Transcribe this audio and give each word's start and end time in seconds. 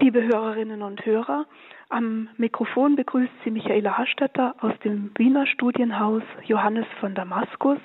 Liebe 0.00 0.22
Hörerinnen 0.22 0.82
und 0.82 1.06
Hörer, 1.06 1.46
am 1.88 2.28
Mikrofon 2.36 2.96
begrüßt 2.96 3.32
Sie 3.44 3.50
Michaela 3.52 3.96
Hastetter 3.96 4.56
aus 4.60 4.72
dem 4.80 5.12
Wiener 5.16 5.46
Studienhaus 5.46 6.22
Johannes 6.42 6.86
von 6.98 7.14
Damaskus. 7.14 7.78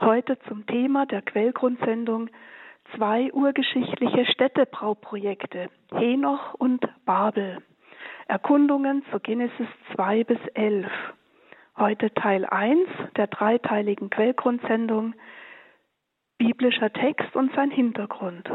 Heute 0.00 0.38
zum 0.48 0.66
Thema 0.66 1.06
der 1.06 1.22
Quellgrundsendung 1.22 2.28
zwei 2.94 3.32
urgeschichtliche 3.32 4.26
Städtebrauprojekte, 4.26 5.70
Henoch 5.92 6.54
und 6.54 6.86
Babel. 7.06 7.62
Erkundungen 8.28 9.02
zu 9.10 9.18
Genesis 9.18 9.68
2 9.94 10.24
bis 10.24 10.38
11. 10.54 10.86
Heute 11.78 12.12
Teil 12.12 12.44
1 12.44 12.86
der 13.16 13.28
dreiteiligen 13.28 14.10
Quellgrundsendung, 14.10 15.14
biblischer 16.36 16.92
Text 16.92 17.34
und 17.34 17.50
sein 17.54 17.70
Hintergrund. 17.70 18.50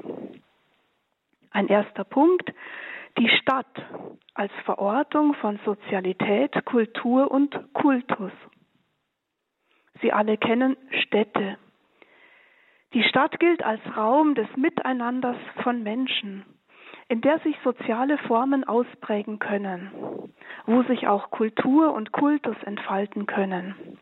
Ein 1.56 1.70
erster 1.70 2.04
Punkt, 2.04 2.52
die 3.18 3.30
Stadt 3.30 3.82
als 4.34 4.52
Verortung 4.66 5.36
von 5.36 5.58
Sozialität, 5.64 6.66
Kultur 6.66 7.32
und 7.32 7.58
Kultus. 7.72 8.34
Sie 10.02 10.12
alle 10.12 10.38
kennen 10.38 10.76
Städte. 11.04 11.58
Die 12.94 13.04
Stadt 13.04 13.40
gilt 13.40 13.64
als 13.64 13.80
Raum 13.96 14.36
des 14.36 14.50
Miteinanders 14.58 15.38
von 15.64 15.82
Menschen, 15.82 16.44
in 17.08 17.22
der 17.22 17.40
sich 17.40 17.56
soziale 17.64 18.18
Formen 18.18 18.66
ausprägen 18.66 19.40
können, 19.40 20.34
wo 20.66 20.84
sich 20.84 21.08
auch 21.08 21.32
Kultur 21.32 21.94
und 21.94 22.12
Kultus 22.12 22.58
entfalten 22.64 23.28
können. 23.28 23.98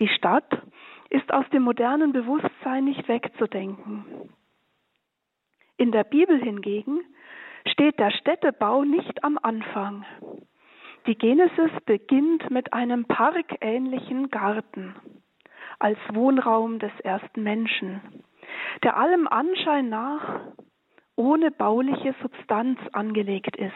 Die 0.00 0.08
Stadt 0.08 0.60
ist 1.08 1.32
aus 1.32 1.48
dem 1.48 1.62
modernen 1.62 2.12
Bewusstsein 2.12 2.84
nicht 2.84 3.08
wegzudenken. 3.08 4.28
In 5.76 5.90
der 5.90 6.04
Bibel 6.04 6.40
hingegen 6.40 7.00
steht 7.66 7.98
der 7.98 8.10
Städtebau 8.12 8.84
nicht 8.84 9.24
am 9.24 9.38
Anfang. 9.42 10.04
Die 11.06 11.16
Genesis 11.16 11.70
beginnt 11.84 12.48
mit 12.50 12.72
einem 12.72 13.06
parkähnlichen 13.06 14.30
Garten 14.30 14.94
als 15.80 15.98
Wohnraum 16.12 16.78
des 16.78 16.92
ersten 17.00 17.42
Menschen, 17.42 18.00
der 18.82 18.96
allem 18.96 19.26
Anschein 19.26 19.88
nach 19.88 20.40
ohne 21.16 21.50
bauliche 21.50 22.14
Substanz 22.22 22.78
angelegt 22.92 23.56
ist. 23.56 23.74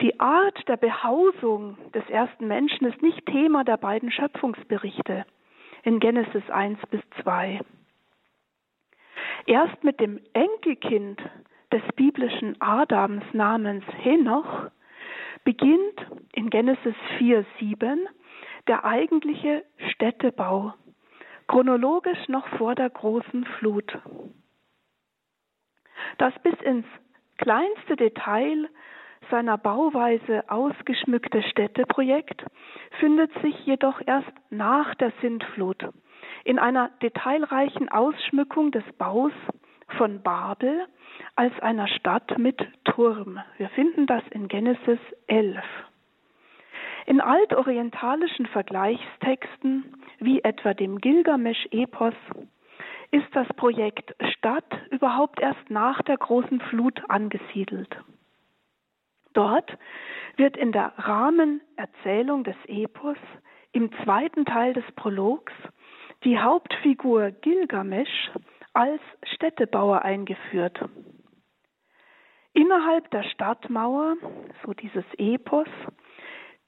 Die 0.00 0.20
Art 0.20 0.68
der 0.68 0.76
Behausung 0.76 1.76
des 1.92 2.08
ersten 2.08 2.46
Menschen 2.46 2.86
ist 2.86 3.02
nicht 3.02 3.26
Thema 3.26 3.64
der 3.64 3.76
beiden 3.76 4.12
Schöpfungsberichte 4.12 5.26
in 5.82 5.98
Genesis 5.98 6.48
1 6.48 6.78
bis 6.90 7.00
2. 7.22 7.60
Erst 9.48 9.82
mit 9.82 9.98
dem 9.98 10.20
Enkelkind 10.34 11.22
des 11.72 11.80
biblischen 11.96 12.60
Adams 12.60 13.24
namens 13.32 13.82
Henoch 14.02 14.70
beginnt 15.42 16.06
in 16.34 16.50
Genesis 16.50 16.94
4, 17.16 17.46
7 17.58 18.06
der 18.66 18.84
eigentliche 18.84 19.64
Städtebau, 19.92 20.74
chronologisch 21.46 22.28
noch 22.28 22.46
vor 22.58 22.74
der 22.74 22.90
großen 22.90 23.46
Flut. 23.58 23.98
Das 26.18 26.34
bis 26.42 26.60
ins 26.60 26.84
kleinste 27.38 27.96
Detail 27.96 28.68
seiner 29.30 29.56
Bauweise 29.56 30.44
ausgeschmückte 30.50 31.42
Städteprojekt 31.42 32.44
findet 33.00 33.32
sich 33.40 33.56
jedoch 33.64 34.02
erst 34.04 34.30
nach 34.50 34.94
der 34.96 35.10
Sintflut 35.22 35.88
in 36.48 36.58
einer 36.58 36.88
detailreichen 37.02 37.90
Ausschmückung 37.90 38.70
des 38.70 38.82
Baus 38.96 39.32
von 39.98 40.22
Babel 40.22 40.86
als 41.36 41.52
einer 41.60 41.86
Stadt 41.88 42.38
mit 42.38 42.58
Turm. 42.84 43.38
Wir 43.58 43.68
finden 43.68 44.06
das 44.06 44.22
in 44.30 44.48
Genesis 44.48 44.98
11. 45.26 45.62
In 47.04 47.20
altorientalischen 47.20 48.46
Vergleichstexten, 48.46 49.94
wie 50.20 50.40
etwa 50.42 50.72
dem 50.72 51.02
Gilgamesch-Epos, 51.02 52.14
ist 53.10 53.28
das 53.34 53.48
Projekt 53.48 54.16
Stadt 54.32 54.72
überhaupt 54.90 55.40
erst 55.40 55.68
nach 55.68 56.00
der 56.00 56.16
großen 56.16 56.62
Flut 56.70 56.98
angesiedelt. 57.10 57.94
Dort 59.34 59.76
wird 60.36 60.56
in 60.56 60.72
der 60.72 60.94
Rahmenerzählung 60.96 62.42
des 62.44 62.56
Epos 62.68 63.18
im 63.72 63.92
zweiten 64.02 64.46
Teil 64.46 64.72
des 64.72 64.84
Prologs 64.96 65.52
die 66.24 66.38
Hauptfigur 66.38 67.30
Gilgamesch 67.30 68.30
als 68.72 69.00
Städtebauer 69.34 70.02
eingeführt. 70.02 70.78
Innerhalb 72.54 73.10
der 73.10 73.22
Stadtmauer, 73.24 74.16
so 74.64 74.72
dieses 74.72 75.04
Epos, 75.16 75.68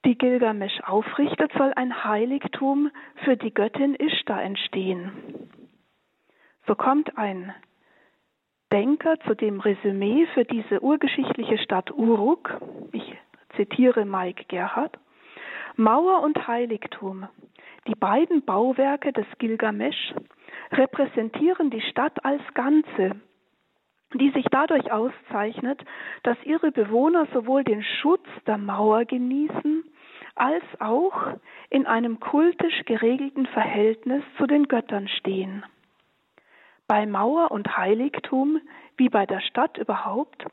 die 0.04 0.16
Gilgamesch 0.16 0.80
aufrichtet, 0.82 1.52
soll 1.58 1.72
ein 1.74 2.04
Heiligtum 2.04 2.90
für 3.24 3.36
die 3.36 3.52
Göttin 3.52 3.94
Ishtar 3.94 4.42
entstehen. 4.42 5.50
So 6.66 6.74
kommt 6.74 7.18
ein 7.18 7.54
Denker 8.72 9.18
zu 9.26 9.34
dem 9.34 9.58
Resümee 9.58 10.26
für 10.32 10.44
diese 10.44 10.80
urgeschichtliche 10.80 11.58
Stadt 11.58 11.90
Uruk, 11.90 12.60
ich 12.92 13.16
zitiere 13.56 14.04
Mike 14.04 14.44
Gerhard, 14.46 14.96
Mauer 15.76 16.22
und 16.22 16.46
Heiligtum 16.46 17.26
die 17.86 17.94
beiden 17.94 18.44
Bauwerke 18.44 19.12
des 19.12 19.26
Gilgamesch 19.38 20.14
repräsentieren 20.72 21.70
die 21.70 21.80
Stadt 21.80 22.24
als 22.24 22.42
Ganze, 22.54 23.20
die 24.14 24.30
sich 24.30 24.46
dadurch 24.50 24.92
auszeichnet, 24.92 25.82
dass 26.22 26.36
ihre 26.44 26.72
Bewohner 26.72 27.26
sowohl 27.32 27.64
den 27.64 27.82
Schutz 27.82 28.26
der 28.46 28.58
Mauer 28.58 29.04
genießen, 29.04 29.84
als 30.34 30.64
auch 30.78 31.34
in 31.68 31.86
einem 31.86 32.20
kultisch 32.20 32.84
geregelten 32.86 33.46
Verhältnis 33.46 34.22
zu 34.36 34.46
den 34.46 34.68
Göttern 34.68 35.08
stehen. 35.08 35.64
Bei 36.90 37.06
Mauer 37.06 37.52
und 37.52 37.76
Heiligtum, 37.76 38.60
wie 38.96 39.08
bei 39.08 39.24
der 39.24 39.38
Stadt 39.42 39.78
überhaupt, 39.78 40.44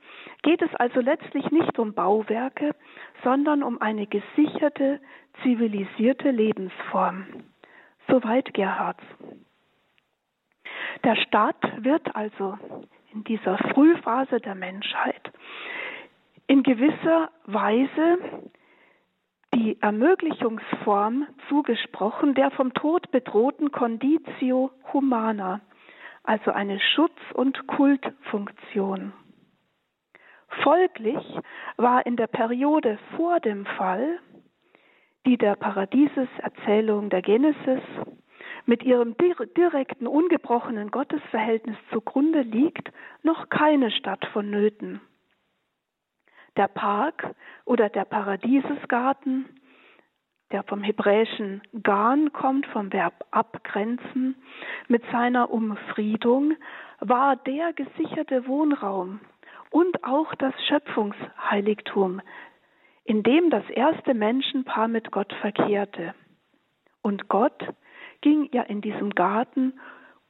geht 0.43 0.61
es 0.61 0.69
also 0.75 0.99
letztlich 0.99 1.49
nicht 1.49 1.79
um 1.79 1.95
Bauwerke, 1.95 2.75
sondern 3.23 3.63
um 3.63 3.81
eine 3.81 4.05
gesicherte, 4.05 5.01
zivilisierte 5.41 6.29
Lebensform. 6.29 7.25
Soweit 8.07 8.53
Gerhards. 8.53 9.01
Der 11.03 11.15
Staat 11.15 11.83
wird 11.83 12.15
also 12.15 12.59
in 13.11 13.23
dieser 13.23 13.57
Frühphase 13.73 14.39
der 14.39 14.53
Menschheit 14.53 15.31
in 16.45 16.61
gewisser 16.61 17.31
Weise 17.45 18.19
die 19.55 19.81
Ermöglichungsform 19.81 21.25
zugesprochen 21.49 22.35
der 22.35 22.51
vom 22.51 22.75
Tod 22.75 23.09
bedrohten 23.09 23.71
Conditio 23.71 24.69
Humana, 24.93 25.61
also 26.27 26.51
eine 26.51 26.79
Schutz- 26.79 27.31
und 27.33 27.67
Kultfunktion. 27.67 29.13
Folglich 30.61 31.23
war 31.77 32.05
in 32.05 32.17
der 32.17 32.27
Periode 32.27 32.99
vor 33.15 33.39
dem 33.39 33.65
Fall 33.65 34.19
die 35.25 35.37
der 35.37 35.55
Paradieseserzählung 35.55 37.09
der 37.09 37.21
Genesis 37.21 37.81
mit 38.65 38.83
ihrem 38.83 39.15
direkten, 39.57 40.07
ungebrochenen 40.07 40.89
Gottesverhältnis 40.89 41.75
zugrunde 41.91 42.41
liegt, 42.41 42.91
noch 43.23 43.49
keine 43.49 43.91
Stadt 43.91 44.25
vonnöten. 44.31 45.01
Der 46.55 46.69
Park 46.69 47.35
oder 47.65 47.89
der 47.89 48.05
Paradiesesgarten, 48.05 49.45
der 50.51 50.63
vom 50.63 50.81
hebräischen 50.81 51.61
Gan 51.83 52.31
kommt, 52.33 52.65
vom 52.67 52.91
Verb 52.93 53.25
abgrenzen, 53.31 54.35
mit 54.87 55.03
seiner 55.11 55.51
Umfriedung, 55.51 56.53
war 56.99 57.35
der 57.35 57.73
gesicherte 57.73 58.47
Wohnraum 58.47 59.19
und 59.71 60.03
auch 60.03 60.33
das 60.35 60.53
Schöpfungsheiligtum 60.67 62.21
in 63.07 63.23
dem 63.23 63.49
das 63.49 63.67
erste 63.69 64.13
Menschenpaar 64.13 64.89
mit 64.89 65.11
Gott 65.11 65.33
verkehrte. 65.39 66.13
Und 67.01 67.29
Gott 67.29 67.63
ging 68.19 68.49
ja 68.51 68.63
in 68.63 68.81
diesem 68.81 69.11
Garten 69.11 69.79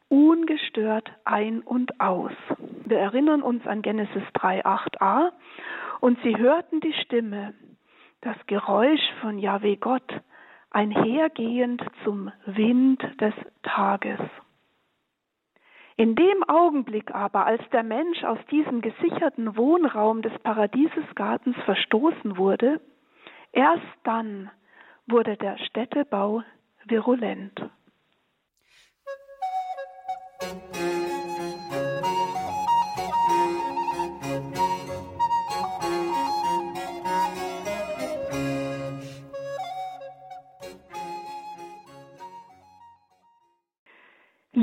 ungestört 0.10 1.12
ein 1.26 1.62
und 1.62 2.00
aus. 2.00 2.32
Wir 2.86 3.00
erinnern 3.00 3.42
uns 3.42 3.66
an 3.66 3.82
Genesis 3.82 4.22
3.8a 4.36 5.32
und 6.02 6.20
sie 6.22 6.38
hörten 6.38 6.80
die 6.80 6.94
Stimme, 6.94 7.56
das 8.22 8.38
Geräusch 8.48 9.02
von 9.22 9.40
Yahweh 9.40 9.78
Gott, 9.78 10.22
einhergehend 10.72 11.82
zum 12.04 12.32
Wind 12.46 13.02
des 13.20 13.34
Tages. 13.64 14.20
In 15.96 16.16
dem 16.16 16.44
Augenblick 16.48 17.14
aber, 17.16 17.48
als 17.48 17.62
der 17.72 17.82
Mensch 17.84 18.24
aus 18.24 18.38
diesem 18.52 18.82
gesicherten 18.82 19.58
Wohnraum 19.58 20.22
des 20.22 20.38
Paradiesesgartens 20.44 21.58
verstoßen 21.66 22.38
wurde, 22.38 22.80
erst 23.52 23.82
dann 24.04 24.52
wurde 25.08 25.38
der 25.38 25.58
Städtebau 25.58 26.44
virulent. 26.86 27.60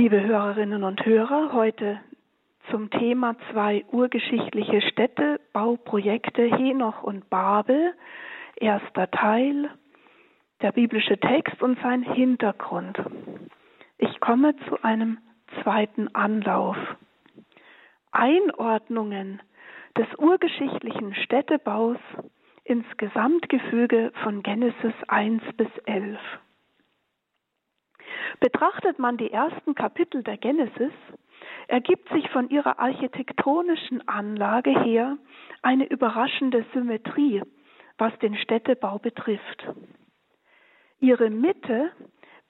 Liebe 0.04 0.22
Hörerinnen 0.22 0.84
und 0.84 1.06
Hörer, 1.06 1.54
heute 1.54 1.98
zum 2.70 2.90
Thema 2.90 3.36
zwei 3.50 3.86
urgeschichtliche 3.90 4.82
Städtebauprojekte 4.82 6.42
Henoch 6.42 7.02
und 7.02 7.30
Babel. 7.30 7.94
Erster 8.56 9.10
Teil, 9.10 9.70
der 10.60 10.72
biblische 10.72 11.16
Text 11.16 11.62
und 11.62 11.80
sein 11.80 12.02
Hintergrund. 12.02 12.98
Ich 13.96 14.20
komme 14.20 14.54
zu 14.68 14.76
einem 14.82 15.16
zweiten 15.62 16.14
Anlauf. 16.14 16.76
Einordnungen 18.12 19.40
des 19.96 20.06
urgeschichtlichen 20.18 21.14
Städtebaus 21.14 21.96
ins 22.64 22.84
Gesamtgefüge 22.98 24.12
von 24.22 24.42
Genesis 24.42 24.92
1 25.08 25.42
bis 25.56 25.68
11. 25.86 26.18
Betrachtet 28.44 28.98
man 28.98 29.16
die 29.16 29.32
ersten 29.32 29.74
Kapitel 29.74 30.22
der 30.22 30.36
Genesis, 30.36 30.92
ergibt 31.66 32.06
sich 32.10 32.28
von 32.28 32.50
ihrer 32.50 32.78
architektonischen 32.78 34.06
Anlage 34.06 34.78
her 34.82 35.16
eine 35.62 35.86
überraschende 35.86 36.62
Symmetrie, 36.74 37.40
was 37.96 38.12
den 38.18 38.36
Städtebau 38.36 38.98
betrifft. 38.98 39.66
Ihre 41.00 41.30
Mitte 41.30 41.90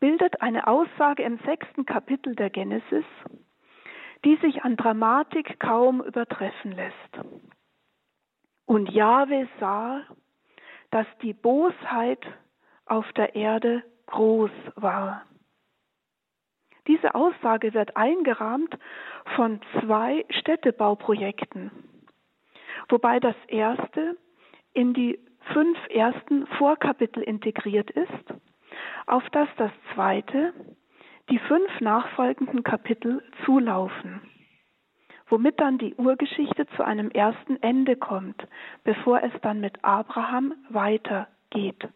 bildet 0.00 0.42
eine 0.42 0.66
Aussage 0.66 1.22
im 1.22 1.38
sechsten 1.44 1.86
Kapitel 1.86 2.34
der 2.34 2.50
Genesis, 2.50 3.04
die 4.24 4.34
sich 4.42 4.64
an 4.64 4.76
Dramatik 4.76 5.60
kaum 5.60 6.02
übertreffen 6.02 6.72
lässt. 6.72 7.20
Und 8.66 8.90
Jahwe 8.90 9.46
sah, 9.60 10.02
dass 10.90 11.06
die 11.22 11.34
Bosheit 11.34 12.26
auf 12.84 13.06
der 13.12 13.36
Erde 13.36 13.84
groß 14.06 14.50
war. 14.74 15.22
Diese 16.86 17.14
Aussage 17.14 17.72
wird 17.72 17.96
eingerahmt 17.96 18.76
von 19.36 19.60
zwei 19.80 20.24
Städtebauprojekten, 20.30 21.70
wobei 22.88 23.20
das 23.20 23.36
erste 23.48 24.16
in 24.74 24.92
die 24.92 25.18
fünf 25.52 25.78
ersten 25.88 26.46
Vorkapitel 26.58 27.22
integriert 27.22 27.90
ist, 27.90 28.34
auf 29.06 29.22
das 29.30 29.48
das 29.56 29.70
zweite 29.94 30.52
die 31.30 31.38
fünf 31.38 31.80
nachfolgenden 31.80 32.62
Kapitel 32.64 33.22
zulaufen, 33.44 34.20
womit 35.28 35.58
dann 35.60 35.78
die 35.78 35.94
Urgeschichte 35.94 36.66
zu 36.76 36.84
einem 36.84 37.10
ersten 37.10 37.62
Ende 37.62 37.96
kommt, 37.96 38.46
bevor 38.84 39.22
es 39.22 39.32
dann 39.40 39.60
mit 39.60 39.82
Abraham 39.82 40.54
weitergeht. 40.68 41.88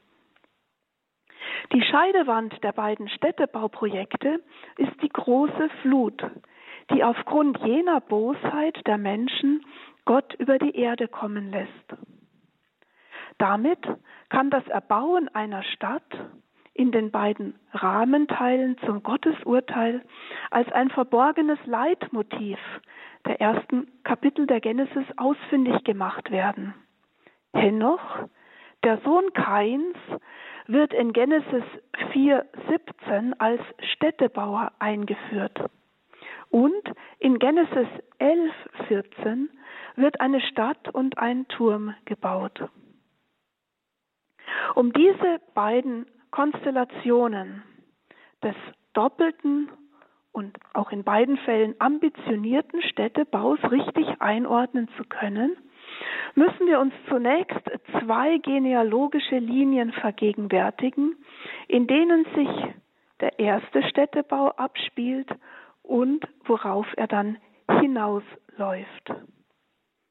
Die 1.72 1.82
Scheidewand 1.82 2.62
der 2.62 2.72
beiden 2.72 3.08
Städtebauprojekte 3.08 4.43
ist 4.76 5.02
die 5.02 5.08
große 5.08 5.69
Flut, 5.82 6.22
die 6.90 7.05
aufgrund 7.05 7.58
jener 7.58 8.00
Bosheit 8.00 8.87
der 8.87 8.99
Menschen 8.99 9.64
Gott 10.05 10.34
über 10.34 10.58
die 10.58 10.75
Erde 10.76 11.08
kommen 11.08 11.50
lässt. 11.50 11.70
Damit 13.38 13.87
kann 14.31 14.50
das 14.50 14.66
Erbauen 14.69 15.28
einer 15.34 15.62
Stadt 15.62 16.02
in 16.75 16.93
den 16.93 17.10
beiden 17.10 17.58
Rahmenteilen 17.72 18.78
zum 18.87 19.02
Gottesurteil 19.02 20.02
als 20.50 20.70
ein 20.72 20.90
verborgenes 20.90 21.58
Leitmotiv 21.66 22.58
der 23.26 23.40
ersten 23.40 23.88
Kapitel 24.04 24.46
der 24.46 24.61
Genesis 24.61 25.04
ausfindig 25.16 25.82
gemacht 25.84 26.31
werden. 26.31 26.75
Henoch, 27.52 28.28
der 28.84 28.99
Sohn 28.99 29.32
Kains, 29.32 29.96
wird 30.68 30.92
in 30.92 31.12
Genesis 31.12 31.64
4,17 32.12 33.32
als 33.38 33.60
Städtebauer 33.94 34.72
eingeführt. 34.78 35.58
Und 36.50 36.82
in 37.18 37.38
Genesis 37.38 37.88
11,14 38.20 39.48
wird 39.96 40.20
eine 40.20 40.40
Stadt 40.42 40.88
und 40.94 41.18
ein 41.18 41.48
Turm 41.48 41.94
gebaut. 42.04 42.62
Um 44.74 44.92
diese 44.92 45.40
beiden 45.54 46.06
Konstellationen 46.30 47.62
des 48.42 48.54
doppelten 48.92 49.70
und 50.32 50.56
auch 50.74 50.92
in 50.92 51.04
beiden 51.04 51.38
Fällen 51.38 51.74
ambitionierten 51.78 52.82
Städtebaus 52.82 53.58
richtig 53.70 54.06
einordnen 54.20 54.88
zu 54.96 55.04
können, 55.04 55.56
müssen 56.34 56.66
wir 56.66 56.80
uns 56.80 56.94
zunächst 57.08 57.62
zwei 58.00 58.38
genealogische 58.38 59.38
Linien 59.38 59.92
vergegenwärtigen, 59.92 61.16
in 61.69 61.86
denen 61.86 62.25
sich 62.34 62.48
der 63.20 63.38
erste 63.38 63.82
Städtebau 63.88 64.50
abspielt 64.50 65.28
und 65.82 66.26
worauf 66.44 66.86
er 66.96 67.06
dann 67.06 67.38
hinausläuft. 67.80 69.14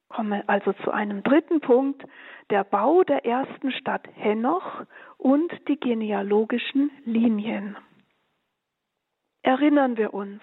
Komme 0.09 0.43
also 0.47 0.73
zu 0.83 0.91
einem 0.91 1.23
dritten 1.23 1.59
Punkt, 1.59 2.03
der 2.49 2.63
Bau 2.63 3.03
der 3.03 3.25
ersten 3.25 3.71
Stadt 3.71 4.07
Henoch 4.15 4.83
und 5.17 5.51
die 5.67 5.79
genealogischen 5.79 6.91
Linien. 7.05 7.75
Erinnern 9.43 9.97
wir 9.97 10.13
uns, 10.13 10.41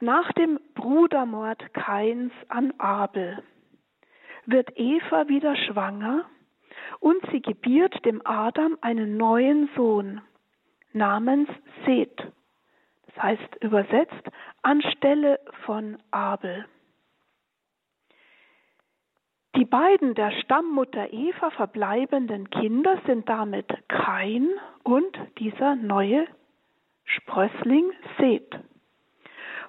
nach 0.00 0.32
dem 0.32 0.58
Brudermord 0.74 1.74
Kains 1.74 2.32
an 2.48 2.72
Abel 2.78 3.42
wird 4.50 4.70
Eva 4.76 5.28
wieder 5.28 5.56
schwanger 5.56 6.24
und 6.98 7.18
sie 7.30 7.40
gebiert 7.40 8.04
dem 8.04 8.20
Adam 8.24 8.76
einen 8.80 9.16
neuen 9.16 9.68
Sohn 9.76 10.20
namens 10.92 11.48
Seth. 11.84 12.18
Das 13.06 13.22
heißt 13.22 13.56
übersetzt 13.62 14.28
anstelle 14.62 15.40
von 15.64 15.98
Abel. 16.10 16.66
Die 19.56 19.64
beiden 19.64 20.14
der 20.14 20.30
Stammmutter 20.42 21.12
Eva 21.12 21.50
verbleibenden 21.50 22.50
Kinder 22.50 23.00
sind 23.06 23.28
damit 23.28 23.66
Kain 23.88 24.48
und 24.84 25.18
dieser 25.38 25.74
neue 25.74 26.24
Sprössling 27.04 27.90
Seth. 28.18 28.58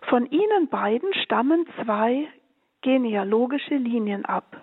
Von 0.04 0.28
ihnen 0.28 0.70
beiden 0.70 1.14
stammen 1.16 1.66
zwei 1.84 2.28
genealogische 2.82 3.76
Linien 3.76 4.26
ab, 4.26 4.62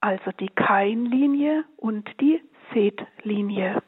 also 0.00 0.30
die 0.38 0.48
Kain-Linie 0.48 1.64
und 1.76 2.08
die 2.20 2.42
Seth-Linie. 2.72 3.82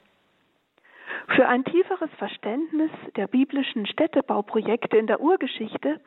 Für 1.35 1.49
ein 1.49 1.65
tieferes 1.65 2.11
Verständnis 2.19 2.91
der 3.17 3.27
biblischen 3.27 3.87
Städtebauprojekte 3.87 4.97
in 4.97 5.07
der 5.07 5.21
Urgeschichte 5.21 6.01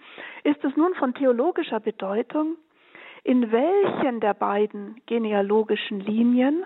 ist 0.43 0.63
es 0.63 0.75
nun 0.75 0.93
von 0.95 1.13
theologischer 1.13 1.79
Bedeutung, 1.79 2.57
in 3.23 3.51
welchen 3.51 4.19
der 4.19 4.33
beiden 4.33 5.01
genealogischen 5.07 5.99
Linien 5.99 6.63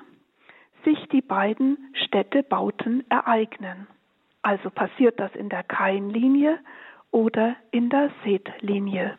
sich 0.83 1.07
die 1.09 1.21
beiden 1.21 1.93
Städtebauten 1.93 3.09
ereignen. 3.09 3.87
Also 4.41 4.69
passiert 4.69 5.19
das 5.19 5.33
in 5.35 5.49
der 5.49 5.63
Kain-Linie 5.63 6.59
oder 7.11 7.55
in 7.71 7.89
der 7.89 8.11
Seth-Linie. 8.23 9.17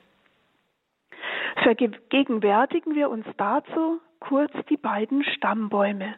Vergegenwärtigen 1.62 2.94
wir 2.94 3.10
uns 3.10 3.26
dazu 3.36 4.00
kurz 4.20 4.52
die 4.68 4.76
beiden 4.76 5.24
Stammbäume. 5.24 6.14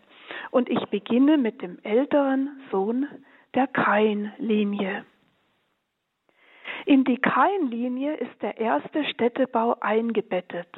Und 0.51 0.69
ich 0.69 0.85
beginne 0.87 1.39
mit 1.39 1.63
dem 1.63 1.79
älteren 1.83 2.61
Sohn 2.71 3.07
der 3.55 3.67
Kain-Linie. 3.67 5.05
In 6.85 7.05
die 7.05 7.19
Kain-Linie 7.19 8.15
ist 8.17 8.43
der 8.43 8.59
erste 8.59 9.05
Städtebau 9.05 9.77
eingebettet. 9.81 10.69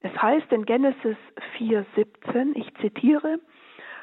Es 0.00 0.12
heißt 0.20 0.52
in 0.52 0.66
Genesis 0.66 1.16
4,17, 1.58 2.56
ich 2.56 2.72
zitiere, 2.76 3.40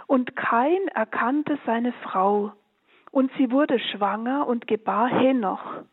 und 0.07 0.35
Kain 0.35 0.87
erkannte 0.89 1.59
seine 1.65 1.93
Frau, 2.03 2.51
und 3.11 3.31
sie 3.37 3.51
wurde 3.51 3.79
schwanger 3.79 4.47
und 4.47 4.67
gebar 4.67 5.07
Henoch. 5.07 5.83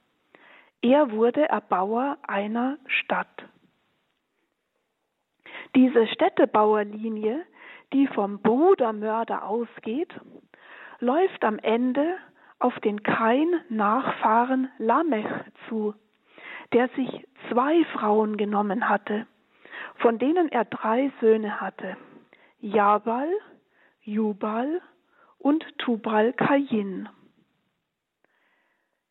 Er 0.81 1.11
wurde 1.13 1.49
Erbauer 1.49 2.17
einer 2.27 2.79
Stadt. 2.87 3.45
Diese 5.75 6.07
Städtebauerlinie, 6.09 7.45
die 7.93 8.07
vom 8.09 8.41
Brudermörder 8.41 9.45
ausgeht, 9.45 10.13
läuft 11.01 11.45
am 11.45 11.59
Ende 11.59 12.17
auf 12.59 12.79
den 12.81 13.03
Kain-Nachfahren 13.03 14.69
Lamech 14.79 15.27
zu, 15.69 15.95
der 16.73 16.89
sich 16.89 17.27
zwei 17.51 17.85
Frauen 17.93 18.37
genommen 18.37 18.89
hatte, 18.89 19.27
von 19.97 20.19
denen 20.19 20.51
er 20.51 20.65
drei 20.65 21.11
Söhne 21.21 21.61
hatte, 21.61 21.97
Jabal, 22.61 23.29
Jubal 24.03 24.81
und 25.39 25.65
Tubal 25.79 26.33
Kain. 26.33 27.09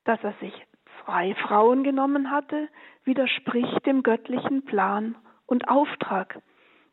Dass 0.04 0.22
er 0.24 0.34
sich 0.42 0.54
zwei 1.04 1.36
Frauen 1.36 1.84
genommen 1.84 2.32
hatte, 2.32 2.68
widerspricht 3.04 3.86
dem 3.86 4.04
göttlichen 4.04 4.66
Plan 4.66 5.16
und 5.48 5.68
Auftrag, 5.68 6.40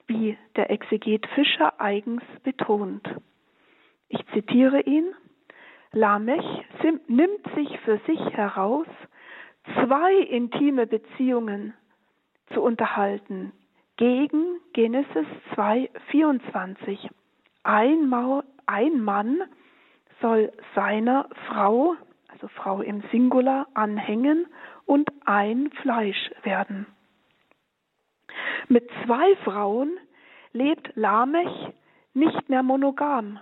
wie 0.07 0.39
der 0.57 0.71
Exeget 0.71 1.27
Fischer 1.35 1.79
eigens 1.81 2.23
betont. 2.43 3.07
Ich 4.09 4.25
zitiere 4.33 4.81
ihn. 4.81 5.15
Lamech 5.93 6.45
nimmt 7.07 7.55
sich 7.55 7.79
für 7.81 7.99
sich 8.07 8.21
heraus, 8.33 8.87
zwei 9.65 10.15
intime 10.15 10.87
Beziehungen 10.87 11.75
zu 12.53 12.63
unterhalten 12.63 13.53
gegen 13.97 14.61
Genesis 14.73 15.27
2, 15.55 15.91
24. 16.11 17.09
Ein, 17.63 18.13
ein 18.67 19.01
Mann 19.01 19.43
soll 20.21 20.53
seiner 20.75 21.29
Frau, 21.49 21.95
also 22.29 22.49
Frau 22.49 22.81
im 22.81 23.03
Singular, 23.13 23.69
anhängen 23.75 24.47
und 24.85 25.11
ein 25.25 25.71
Fleisch 25.83 26.31
werden. 26.43 26.87
Mit 28.69 28.91
zwei 29.05 29.37
Frauen 29.45 29.99
lebt 30.53 30.95
Lamech 30.97 31.73
nicht 32.15 32.49
mehr 32.49 32.63
monogam, 32.63 33.39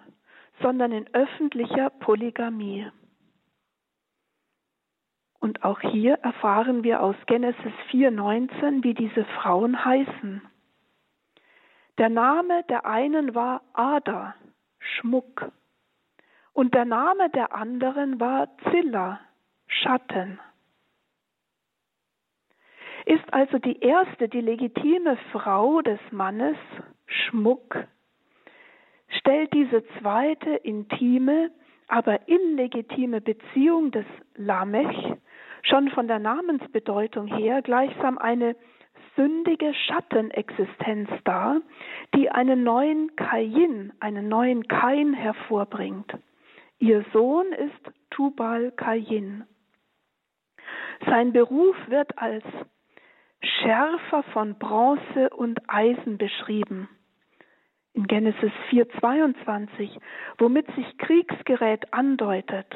sondern 0.60 0.92
in 0.92 1.12
öffentlicher 1.14 1.90
Polygamie. 1.90 2.90
Und 5.40 5.64
auch 5.64 5.80
hier 5.80 6.14
erfahren 6.22 6.84
wir 6.84 7.02
aus 7.02 7.16
Genesis 7.26 7.72
4.19, 7.90 8.84
wie 8.84 8.94
diese 8.94 9.24
Frauen 9.24 9.84
heißen. 9.84 10.42
Der 11.98 12.08
Name 12.08 12.62
der 12.68 12.86
einen 12.86 13.34
war 13.34 13.62
Ada, 13.74 14.34
Schmuck, 14.78 15.52
und 16.52 16.74
der 16.74 16.84
Name 16.84 17.28
der 17.30 17.54
anderen 17.54 18.20
war 18.20 18.48
Zilla, 18.70 19.20
Schatten. 19.66 20.38
Ist 23.04 23.32
also 23.32 23.58
die 23.58 23.80
erste, 23.80 24.28
die 24.28 24.40
legitime 24.40 25.16
Frau 25.32 25.82
des 25.82 26.00
Mannes 26.10 26.56
Schmuck, 27.06 27.84
stellt 29.18 29.52
diese 29.52 29.84
zweite 29.98 30.50
intime, 30.50 31.50
aber 31.88 32.28
illegitime 32.28 33.20
Beziehung 33.20 33.90
des 33.90 34.06
Lamech 34.36 35.14
schon 35.62 35.90
von 35.90 36.08
der 36.08 36.18
Namensbedeutung 36.18 37.26
her 37.26 37.62
gleichsam 37.62 38.18
eine 38.18 38.56
sündige 39.16 39.74
Schattenexistenz 39.74 41.10
dar, 41.24 41.60
die 42.14 42.30
einen 42.30 42.62
neuen 42.62 43.14
Kain, 43.16 43.92
einen 44.00 44.28
neuen 44.28 44.66
Kain 44.68 45.12
hervorbringt. 45.12 46.12
Ihr 46.78 47.04
Sohn 47.12 47.52
ist 47.52 47.92
Tubal 48.10 48.72
Kain. 48.72 49.44
Sein 51.06 51.32
Beruf 51.32 51.76
wird 51.88 52.16
als 52.18 52.44
Schärfer 53.42 54.22
von 54.32 54.58
Bronze 54.58 55.30
und 55.30 55.60
Eisen 55.68 56.18
beschrieben. 56.18 56.88
In 57.94 58.06
Genesis 58.06 58.52
4:22, 58.70 59.98
womit 60.38 60.66
sich 60.74 60.98
Kriegsgerät 60.98 61.92
andeutet. 61.92 62.66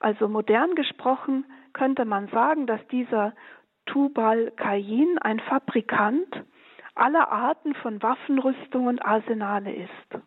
Also 0.00 0.28
modern 0.28 0.74
gesprochen 0.74 1.44
könnte 1.72 2.04
man 2.04 2.28
sagen, 2.28 2.66
dass 2.66 2.84
dieser 2.88 3.34
Tubal 3.86 4.50
Cain 4.56 5.18
ein 5.18 5.40
Fabrikant 5.40 6.44
aller 6.94 7.30
Arten 7.30 7.74
von 7.76 8.02
Waffenrüstung 8.02 8.86
und 8.88 9.04
Arsenale 9.04 9.72
ist. 9.72 10.22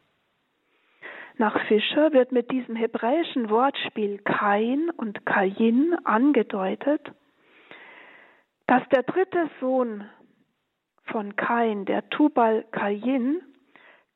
Nach 1.37 1.59
Fischer 1.67 2.13
wird 2.13 2.31
mit 2.31 2.49
diesem 2.49 2.75
hebräischen 2.75 3.49
Wortspiel 3.49 4.19
Kain 4.19 4.89
und 4.89 5.25
Kain 5.25 5.95
angedeutet, 6.05 7.11
dass 8.67 8.87
der 8.89 9.03
dritte 9.03 9.49
Sohn 9.59 10.09
von 11.05 11.35
Kain, 11.35 11.85
der 11.85 12.09
Tubal 12.09 12.65
Kain, 12.71 13.41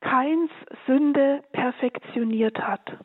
Kains 0.00 0.50
Sünde 0.86 1.42
perfektioniert 1.52 2.58
hat. 2.58 2.98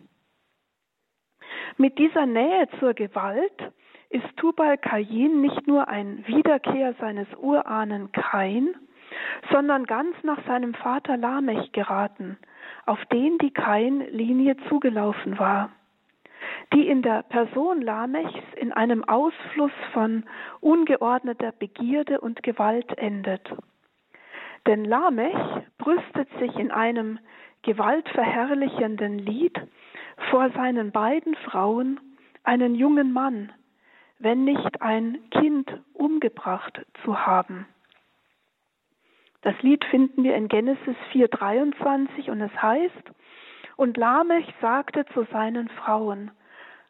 Mit 1.78 2.00
dieser 2.00 2.26
Nähe 2.26 2.68
zur 2.80 2.94
Gewalt 2.94 3.74
ist 4.10 4.26
Tubal 4.38 4.78
Kain 4.78 5.42
nicht 5.42 5.68
nur 5.68 5.88
ein 5.88 6.26
Wiederkehr 6.26 6.94
seines 7.00 7.28
Urahnen 7.38 8.12
Kain, 8.12 8.76
sondern 9.52 9.86
ganz 9.86 10.16
nach 10.24 10.46
seinem 10.48 10.74
Vater 10.74 11.18
Lamech 11.18 11.72
geraten, 11.74 12.38
auf 12.86 13.04
den 13.06 13.38
die 13.40 13.52
Kain-Linie 13.52 14.58
zugelaufen 14.70 15.38
war, 15.38 15.72
die 16.76 16.90
in 16.90 17.02
der 17.02 17.24
Person 17.24 17.82
Lamechs 17.82 18.44
in 18.58 18.74
einem 18.74 19.04
Ausfluss 19.06 19.72
von 19.94 20.26
ungeordneter 20.60 21.54
Begierde 21.54 22.20
und 22.20 22.44
Gewalt 22.44 22.98
endet. 22.98 23.50
Denn 24.68 24.84
Lamech 24.84 25.38
brüstet 25.78 26.28
sich 26.40 26.54
in 26.58 26.72
einem 26.72 27.20
gewaltverherrlichenden 27.62 29.20
Lied 29.20 29.58
vor 30.30 30.50
seinen 30.52 30.92
beiden 30.92 31.36
Frauen 31.36 32.00
einen 32.44 32.76
jungen 32.76 33.14
Mann, 33.14 33.54
wenn 34.20 34.44
nicht 34.44 34.82
ein 34.82 35.18
Kind 35.30 35.80
umgebracht 35.94 36.86
zu 37.06 37.26
haben. 37.26 37.68
Das 39.44 39.56
Lied 39.62 39.86
finden 39.86 40.24
wir 40.24 40.36
in 40.36 40.50
Genesis 40.50 40.98
4:23 41.14 42.30
und 42.32 42.42
es 42.42 42.62
heißt, 42.62 43.12
und 43.78 43.96
Lamech 43.96 44.54
sagte 44.60 45.06
zu 45.14 45.24
seinen 45.32 45.70
Frauen, 45.70 46.32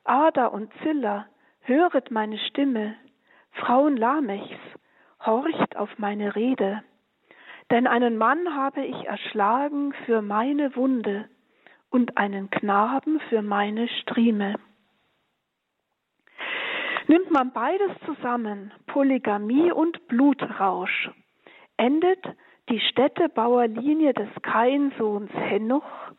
Ada 0.06 0.48
und 0.48 0.72
Zilla, 0.84 1.26
höret 1.62 2.12
meine 2.12 2.38
Stimme, 2.38 2.96
Frauen 3.54 3.98
Lamechs, 3.98 4.60
horcht 5.26 5.76
auf 5.76 5.90
meine 5.98 6.36
Rede. 6.36 6.84
Denn 7.72 7.88
einen 7.88 8.18
Mann 8.18 8.56
habe 8.56 8.86
ich 8.86 9.06
erschlagen 9.06 9.94
für 10.06 10.22
meine 10.22 10.76
Wunde 10.76 11.28
und 11.90 12.18
einen 12.18 12.52
Knaben 12.52 13.20
für 13.30 13.42
meine 13.42 13.88
Strieme. 13.88 14.56
Nimmt 17.08 17.32
man 17.32 17.52
beides 17.52 17.92
zusammen, 18.06 18.72
Polygamie 18.86 19.72
und 19.72 20.08
Blutrausch, 20.08 21.10
endet 21.78 22.24
die 22.70 22.80
Städtebauerlinie 22.80 24.14
des 24.14 24.30
Kainsohns 24.44 25.32
Henoch, 25.34 26.12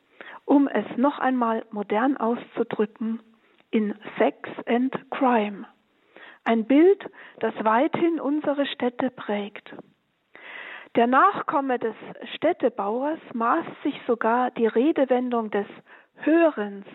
um 0.45 0.67
es 0.69 0.87
noch 0.97 1.19
einmal 1.19 1.65
modern 1.71 2.17
auszudrücken, 2.17 3.21
in 3.71 3.95
Sex 4.19 4.49
and 4.67 4.93
Crime. 5.11 5.67
Ein 6.45 6.65
Bild, 6.65 7.05
das 7.41 7.55
weithin 7.63 8.21
unsere 8.21 8.67
Städte 8.67 9.11
prägt. 9.11 9.75
Der 10.95 11.07
Nachkomme 11.07 11.79
des 11.79 11.95
Städtebauers 12.37 13.19
maßt 13.35 13.83
sich 13.83 14.01
sogar 14.07 14.51
die 14.53 14.67
Redewendung 14.67 15.51
des 15.51 15.67
Hörens 16.17 16.87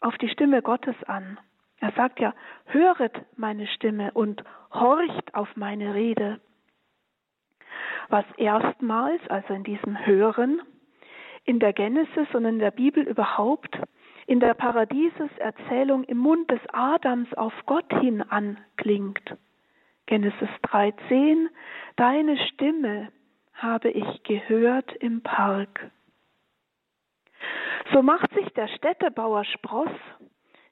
auf 0.00 0.16
die 0.18 0.28
Stimme 0.28 0.62
Gottes 0.62 0.96
an. 1.06 1.38
Er 1.78 1.92
sagt 1.92 2.18
ja, 2.20 2.34
höret 2.64 3.14
meine 3.36 3.66
Stimme 3.66 4.10
und 4.12 4.42
horcht 4.72 5.34
auf 5.34 5.48
meine 5.56 5.94
Rede. 5.94 6.40
Was 8.08 8.24
erstmals, 8.36 9.20
also 9.28 9.54
in 9.54 9.62
diesem 9.62 10.06
Hören, 10.06 10.62
in 11.44 11.60
der 11.60 11.72
Genesis 11.72 12.28
und 12.32 12.44
in 12.44 12.58
der 12.58 12.70
Bibel 12.70 13.04
überhaupt, 13.04 13.78
in 14.26 14.40
der 14.40 14.54
Paradieseserzählung 14.54 16.04
im 16.04 16.18
Mund 16.18 16.50
des 16.50 16.60
Adams 16.72 17.32
auf 17.34 17.52
Gott 17.66 17.92
hin 18.00 18.22
anklingt. 18.22 19.36
Genesis 20.06 20.48
13, 20.62 21.48
deine 21.96 22.36
Stimme 22.48 23.08
habe 23.54 23.90
ich 23.90 24.22
gehört 24.24 24.94
im 24.96 25.22
Park. 25.22 25.90
So 27.92 28.02
macht 28.02 28.32
sich 28.34 28.48
der 28.54 28.68
Städtebauer 28.68 29.44
Spross 29.44 29.90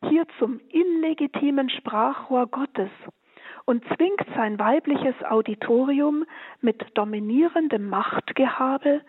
hier 0.09 0.27
zum 0.39 0.61
illegitimen 0.71 1.71
Sprachrohr 1.71 2.47
Gottes 2.49 2.91
und 3.65 3.85
zwingt 3.95 4.27
sein 4.35 4.59
weibliches 4.59 5.15
Auditorium 5.25 6.25
mit 6.61 6.85
dominierendem 6.95 7.89
Machtgehabe 7.89 9.01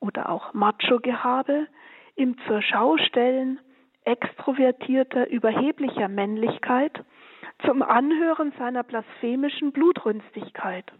oder 0.00 0.28
auch 0.28 0.52
Macho-Gehabe, 0.52 1.68
ihm 2.16 2.36
zur 2.46 2.60
Schau 2.62 2.96
stellen 2.98 3.60
extrovertierter, 4.06 5.28
überheblicher 5.28 6.08
Männlichkeit 6.08 7.04
zum 7.64 7.82
Anhören 7.82 8.52
seiner 8.58 8.82
blasphemischen 8.82 9.72
Blutrünstigkeit. 9.72 10.90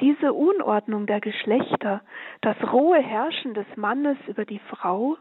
Diese 0.00 0.32
Unordnung 0.32 1.06
der 1.06 1.20
Geschlechter, 1.20 2.02
das 2.40 2.56
rohe 2.72 3.00
Herrschen 3.00 3.54
des 3.54 3.66
Mannes 3.76 4.16
über 4.26 4.44
die 4.44 4.60
Frau, 4.70 5.16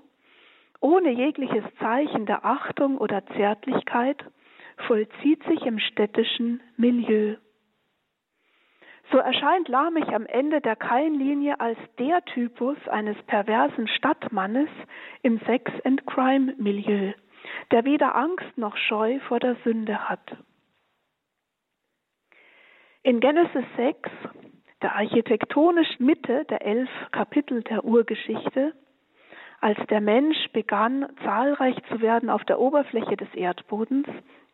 ohne 0.79 1.11
jegliches 1.11 1.65
Zeichen 1.79 2.25
der 2.25 2.45
Achtung 2.45 2.97
oder 2.97 3.25
Zärtlichkeit, 3.35 4.23
vollzieht 4.87 5.43
sich 5.43 5.65
im 5.65 5.79
städtischen 5.79 6.61
Milieu. 6.77 7.35
So 9.11 9.17
erscheint 9.17 9.67
Lamech 9.67 10.07
am 10.13 10.27
Ende 10.27 10.61
der 10.61 10.75
Kainlinie 10.75 11.59
als 11.59 11.79
der 11.97 12.23
Typus 12.25 12.77
eines 12.87 13.17
perversen 13.23 13.87
Stadtmannes 13.87 14.69
im 15.23 15.39
Sex- 15.47 15.71
and 15.83 16.05
Crime-Milieu, 16.05 17.13
der 17.71 17.85
weder 17.85 18.15
Angst 18.15 18.55
noch 18.55 18.77
Scheu 18.77 19.19
vor 19.27 19.39
der 19.39 19.55
Sünde 19.63 20.07
hat. 20.09 20.37
In 23.01 23.19
Genesis 23.19 23.65
6, 23.77 24.09
der 24.83 24.95
architektonischen 24.95 26.05
Mitte 26.05 26.45
der 26.45 26.63
elf 26.63 26.89
Kapitel 27.11 27.63
der 27.63 27.83
Urgeschichte, 27.83 28.73
als 29.59 29.79
der 29.87 30.01
Mensch 30.01 30.51
begann, 30.53 31.07
zahlreich 31.23 31.75
zu 31.89 32.01
werden 32.01 32.29
auf 32.29 32.43
der 32.45 32.59
Oberfläche 32.59 33.17
des 33.17 33.33
Erdbodens, 33.33 34.07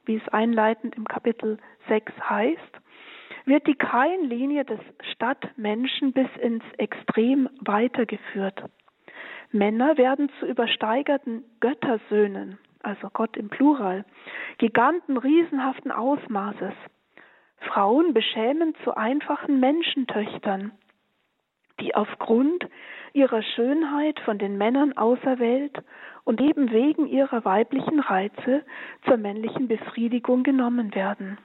wie 0.05 0.15
es 0.15 0.27
einleitend 0.29 0.95
im 0.95 1.05
Kapitel 1.05 1.57
6 1.89 2.13
heißt, 2.29 2.81
wird 3.45 3.67
die 3.67 3.75
Kainlinie 3.75 4.65
des 4.65 4.79
Stadtmenschen 5.13 6.13
bis 6.13 6.27
ins 6.41 6.63
Extrem 6.77 7.49
weitergeführt. 7.59 8.63
Männer 9.51 9.97
werden 9.97 10.29
zu 10.39 10.47
übersteigerten 10.47 11.43
Göttersöhnen, 11.59 12.57
also 12.81 13.09
Gott 13.13 13.37
im 13.37 13.49
Plural, 13.49 14.03
Giganten 14.57 15.17
riesenhaften 15.17 15.91
Ausmaßes. 15.91 16.73
Frauen 17.57 18.13
beschämen 18.13 18.73
zu 18.83 18.95
einfachen 18.95 19.59
Menschentöchtern, 19.59 20.71
die 21.79 21.95
aufgrund 21.95 22.67
ihrer 23.13 23.41
Schönheit 23.41 24.19
von 24.21 24.37
den 24.37 24.57
Männern 24.57 24.97
auserwählt 24.97 25.81
und 26.25 26.41
eben 26.41 26.71
wegen 26.71 27.07
ihrer 27.07 27.45
weiblichen 27.45 27.99
Reize 27.99 28.65
zur 29.05 29.17
männlichen 29.17 29.67
Befriedigung 29.67 30.43
genommen 30.43 30.93
werden. 30.93 31.37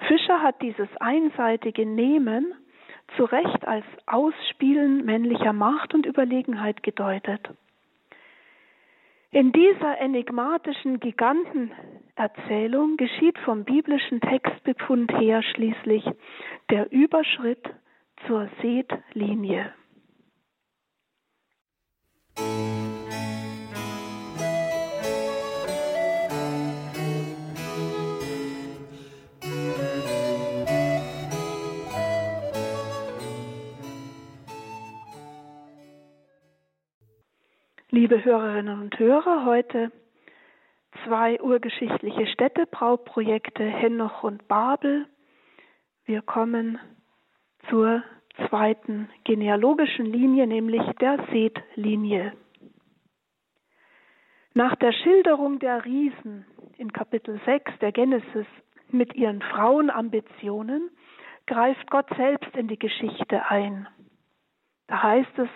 Fischer 0.00 0.42
hat 0.42 0.60
dieses 0.62 0.88
einseitige 1.00 1.86
Nehmen 1.86 2.54
zu 3.16 3.24
Recht 3.24 3.66
als 3.66 3.84
Ausspielen 4.06 5.04
männlicher 5.04 5.52
Macht 5.52 5.94
und 5.94 6.06
Überlegenheit 6.06 6.82
gedeutet. 6.82 7.40
In 9.30 9.52
dieser 9.52 9.98
enigmatischen 9.98 11.00
Gigantenerzählung 11.00 12.96
geschieht 12.96 13.38
vom 13.40 13.64
biblischen 13.64 14.20
Textbefund 14.20 15.12
her 15.18 15.42
schließlich 15.42 16.04
der 16.70 16.90
Überschritt 16.90 17.68
zur 18.26 18.48
Seetlinie. 18.62 19.72
Liebe 37.96 38.22
Hörerinnen 38.22 38.82
und 38.82 38.98
Hörer, 38.98 39.46
heute 39.46 39.90
zwei 41.06 41.40
urgeschichtliche 41.40 42.26
Städtebrauprojekte 42.26 43.64
Henoch 43.64 44.22
und 44.22 44.46
Babel. 44.48 45.06
Wir 46.04 46.20
kommen 46.20 46.78
zur 47.70 48.02
zweiten 48.48 49.08
genealogischen 49.24 50.04
Linie, 50.04 50.46
nämlich 50.46 50.82
der 51.00 51.24
Seth-Linie. 51.32 52.34
Nach 54.52 54.76
der 54.76 54.92
Schilderung 54.92 55.58
der 55.58 55.86
Riesen 55.86 56.44
in 56.76 56.92
Kapitel 56.92 57.40
6 57.46 57.78
der 57.80 57.92
Genesis 57.92 58.46
mit 58.90 59.14
ihren 59.14 59.40
Frauenambitionen 59.40 60.90
greift 61.46 61.90
Gott 61.90 62.10
selbst 62.18 62.54
in 62.58 62.68
die 62.68 62.78
Geschichte 62.78 63.46
ein. 63.48 63.88
Da 64.88 65.02
heißt 65.02 65.38
es, 65.38 65.48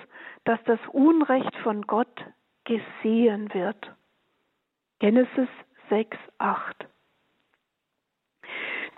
dass 0.45 0.63
das 0.65 0.81
Unrecht 0.93 1.55
von 1.63 1.83
Gott 1.87 2.25
gesehen 2.65 3.53
wird. 3.55 3.93
Genesis 4.99 5.49
6, 5.89 6.17
8. 6.39 6.87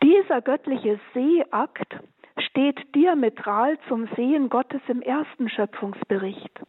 Dieser 0.02 0.40
göttliche 0.40 0.98
Seeakt 1.14 1.96
steht 2.38 2.94
diametral 2.94 3.78
zum 3.88 4.08
Sehen 4.16 4.48
Gottes 4.48 4.80
im 4.88 5.00
ersten 5.00 5.48
Schöpfungsbericht, 5.48 6.60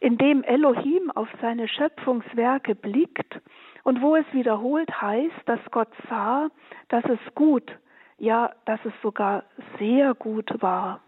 in 0.00 0.18
dem 0.18 0.42
Elohim 0.44 1.10
auf 1.10 1.28
seine 1.40 1.66
Schöpfungswerke 1.66 2.74
blickt 2.74 3.40
und 3.84 4.02
wo 4.02 4.16
es 4.16 4.26
wiederholt 4.32 5.00
heißt, 5.00 5.42
dass 5.46 5.60
Gott 5.70 5.92
sah, 6.10 6.50
dass 6.88 7.04
es 7.04 7.34
gut, 7.34 7.70
ja, 8.18 8.52
dass 8.66 8.80
es 8.84 8.92
sogar 9.02 9.44
sehr 9.78 10.14
gut 10.14 10.50
war. 10.60 11.00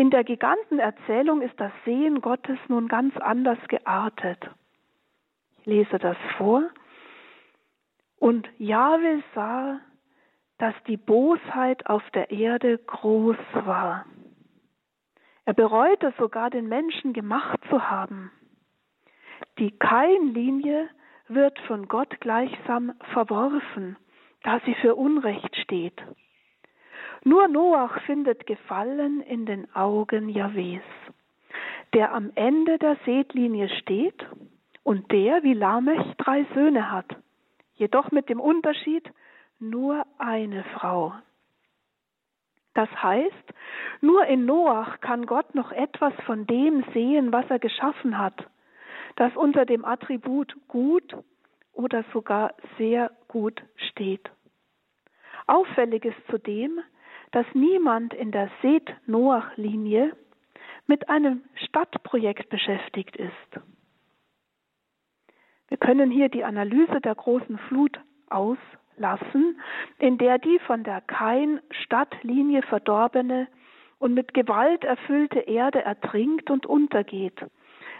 In 0.00 0.08
der 0.08 0.24
Gigantenerzählung 0.24 1.42
ist 1.42 1.60
das 1.60 1.72
Sehen 1.84 2.22
Gottes 2.22 2.58
nun 2.68 2.88
ganz 2.88 3.14
anders 3.18 3.58
geartet. 3.68 4.38
Ich 5.58 5.66
lese 5.66 5.98
das 5.98 6.16
vor. 6.38 6.62
Und 8.18 8.48
Jahwe 8.56 9.22
sah, 9.34 9.78
dass 10.56 10.74
die 10.86 10.96
Bosheit 10.96 11.84
auf 11.84 12.02
der 12.12 12.30
Erde 12.30 12.78
groß 12.78 13.36
war. 13.52 14.06
Er 15.44 15.52
bereute 15.52 16.14
sogar 16.16 16.48
den 16.48 16.66
Menschen 16.66 17.12
gemacht 17.12 17.60
zu 17.68 17.90
haben. 17.90 18.32
Die 19.58 19.70
Kainlinie 19.70 20.88
wird 21.28 21.58
von 21.66 21.88
Gott 21.88 22.22
gleichsam 22.22 22.94
verworfen, 23.12 23.98
da 24.44 24.60
sie 24.64 24.74
für 24.76 24.94
Unrecht 24.94 25.54
steht. 25.56 26.00
Nur 27.22 27.48
Noach 27.48 28.00
findet 28.02 28.46
Gefallen 28.46 29.20
in 29.20 29.44
den 29.44 29.74
Augen 29.74 30.30
Jahwes, 30.30 30.82
der 31.92 32.12
am 32.14 32.32
Ende 32.34 32.78
der 32.78 32.96
Seetlinie 33.04 33.68
steht 33.80 34.26
und 34.84 35.12
der 35.12 35.42
wie 35.42 35.52
Lamech 35.52 36.00
drei 36.16 36.46
Söhne 36.54 36.90
hat, 36.90 37.14
jedoch 37.74 38.10
mit 38.10 38.30
dem 38.30 38.40
Unterschied 38.40 39.10
nur 39.58 40.06
eine 40.16 40.64
Frau. 40.74 41.12
Das 42.72 42.88
heißt, 43.02 43.52
nur 44.00 44.24
in 44.26 44.46
Noach 44.46 45.00
kann 45.00 45.26
Gott 45.26 45.54
noch 45.54 45.72
etwas 45.72 46.14
von 46.24 46.46
dem 46.46 46.84
sehen, 46.94 47.32
was 47.32 47.44
er 47.50 47.58
geschaffen 47.58 48.16
hat, 48.16 48.46
das 49.16 49.36
unter 49.36 49.66
dem 49.66 49.84
Attribut 49.84 50.56
gut 50.68 51.14
oder 51.74 52.02
sogar 52.14 52.54
sehr 52.78 53.10
gut 53.28 53.62
steht. 53.76 54.30
Auffällig 55.46 56.04
ist 56.06 56.16
zudem, 56.30 56.80
dass 57.32 57.46
niemand 57.54 58.14
in 58.14 58.32
der 58.32 58.50
Seth-Noach-Linie 58.62 60.16
mit 60.86 61.08
einem 61.08 61.42
Stadtprojekt 61.54 62.48
beschäftigt 62.48 63.16
ist. 63.16 63.60
Wir 65.68 65.76
können 65.76 66.10
hier 66.10 66.28
die 66.28 66.42
Analyse 66.42 67.00
der 67.00 67.14
großen 67.14 67.58
Flut 67.68 68.00
auslassen, 68.28 69.60
in 69.98 70.18
der 70.18 70.38
die 70.38 70.58
von 70.66 70.82
der 70.82 71.00
Kain-Stadtlinie 71.00 72.62
verdorbene 72.62 73.46
und 74.00 74.14
mit 74.14 74.34
Gewalt 74.34 74.82
erfüllte 74.82 75.38
Erde 75.40 75.82
ertrinkt 75.82 76.50
und 76.50 76.66
untergeht, 76.66 77.38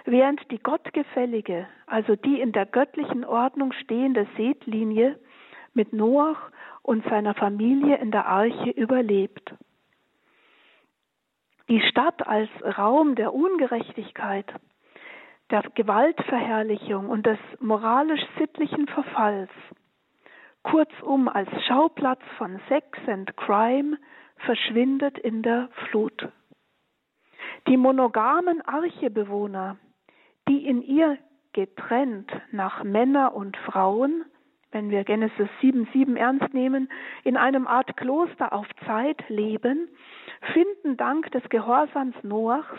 während 0.05 0.51
die 0.51 0.59
gottgefällige, 0.59 1.69
also 1.87 2.17
die 2.17 2.41
in 2.41 2.51
der 2.51 2.67
göttlichen 2.67 3.25
Ordnung 3.25 3.73
stehende 3.73 4.27
Seth-Linie 4.37 5.21
mit 5.75 5.93
Noach 5.93 6.51
und 6.91 7.05
seiner 7.05 7.35
Familie 7.35 7.99
in 7.99 8.11
der 8.11 8.27
Arche 8.27 8.71
überlebt. 8.71 9.55
Die 11.69 11.81
Stadt 11.83 12.27
als 12.27 12.51
Raum 12.77 13.15
der 13.15 13.33
Ungerechtigkeit, 13.33 14.53
der 15.53 15.63
Gewaltverherrlichung 15.77 17.09
und 17.09 17.27
des 17.27 17.39
moralisch-sittlichen 17.61 18.89
Verfalls, 18.89 19.51
kurzum 20.65 21.29
als 21.29 21.49
Schauplatz 21.69 22.23
von 22.39 22.61
Sex 22.69 22.99
and 23.07 23.37
Crime, 23.37 23.97
verschwindet 24.39 25.17
in 25.17 25.43
der 25.43 25.69
Flut. 25.87 26.29
Die 27.69 27.77
monogamen 27.77 28.63
Archebewohner, 28.63 29.77
die 30.49 30.67
in 30.67 30.83
ihr 30.83 31.19
getrennt 31.53 32.33
nach 32.51 32.83
Männer 32.83 33.33
und 33.33 33.57
Frauen 33.59 34.25
wenn 34.73 34.91
wir 34.91 35.05
Genesis 35.05 35.49
7,7 35.63 36.17
ernst 36.17 36.55
nehmen, 36.55 36.89
in 37.25 37.37
einem 37.37 37.67
Art 37.67 37.97
Kloster 37.97 38.53
auf 38.53 38.67
Zeit 38.87 39.29
leben, 39.29 39.89
finden 40.53 40.97
dank 40.97 41.31
des 41.33 41.43
Gehorsams 41.49 42.15
Noachs 42.23 42.79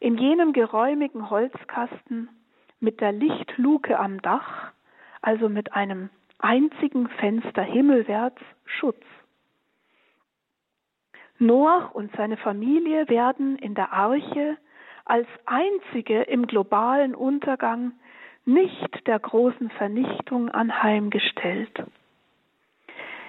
in 0.00 0.18
jenem 0.18 0.52
geräumigen 0.52 1.30
Holzkasten 1.30 2.28
mit 2.80 3.00
der 3.00 3.12
Lichtluke 3.12 3.98
am 3.98 4.20
Dach, 4.22 4.72
also 5.22 5.48
mit 5.48 5.72
einem 5.72 6.10
einzigen 6.38 7.08
Fenster 7.08 7.62
himmelwärts, 7.62 8.40
Schutz. 8.64 9.02
Noach 11.38 11.92
und 11.92 12.14
seine 12.16 12.36
Familie 12.36 13.08
werden 13.08 13.56
in 13.56 13.74
der 13.74 13.92
Arche 13.92 14.56
als 15.04 15.26
einzige 15.44 16.22
im 16.22 16.46
globalen 16.46 17.14
Untergang 17.14 17.92
nicht 18.46 19.06
der 19.06 19.18
großen 19.18 19.70
Vernichtung 19.70 20.48
anheimgestellt. 20.50 21.82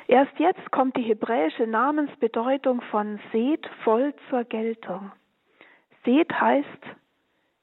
Erst 0.07 0.39
jetzt 0.39 0.71
kommt 0.71 0.95
die 0.95 1.01
hebräische 1.01 1.67
Namensbedeutung 1.67 2.81
von 2.81 3.19
Seth 3.31 3.67
voll 3.83 4.13
zur 4.29 4.45
Geltung. 4.45 5.11
Seth 6.05 6.31
heißt 6.31 6.83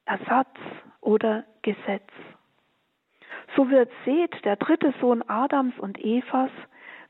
Ersatz 0.04 0.58
oder 1.00 1.44
Gesetz. 1.62 2.10
So 3.56 3.70
wird 3.70 3.90
Seth, 4.04 4.44
der 4.44 4.56
dritte 4.56 4.92
Sohn 5.00 5.22
Adams 5.26 5.78
und 5.78 5.98
Evas, 5.98 6.50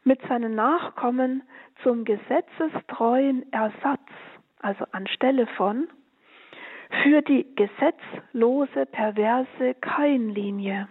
mit 0.04 0.20
seinen 0.28 0.54
Nachkommen 0.54 1.42
zum 1.82 2.04
gesetzestreuen 2.04 3.50
Ersatz, 3.52 4.08
also 4.60 4.84
anstelle 4.92 5.46
von, 5.56 5.88
für 7.02 7.22
die 7.22 7.46
gesetzlose, 7.54 8.86
perverse 8.86 9.74
Kainlinie. 9.80 10.88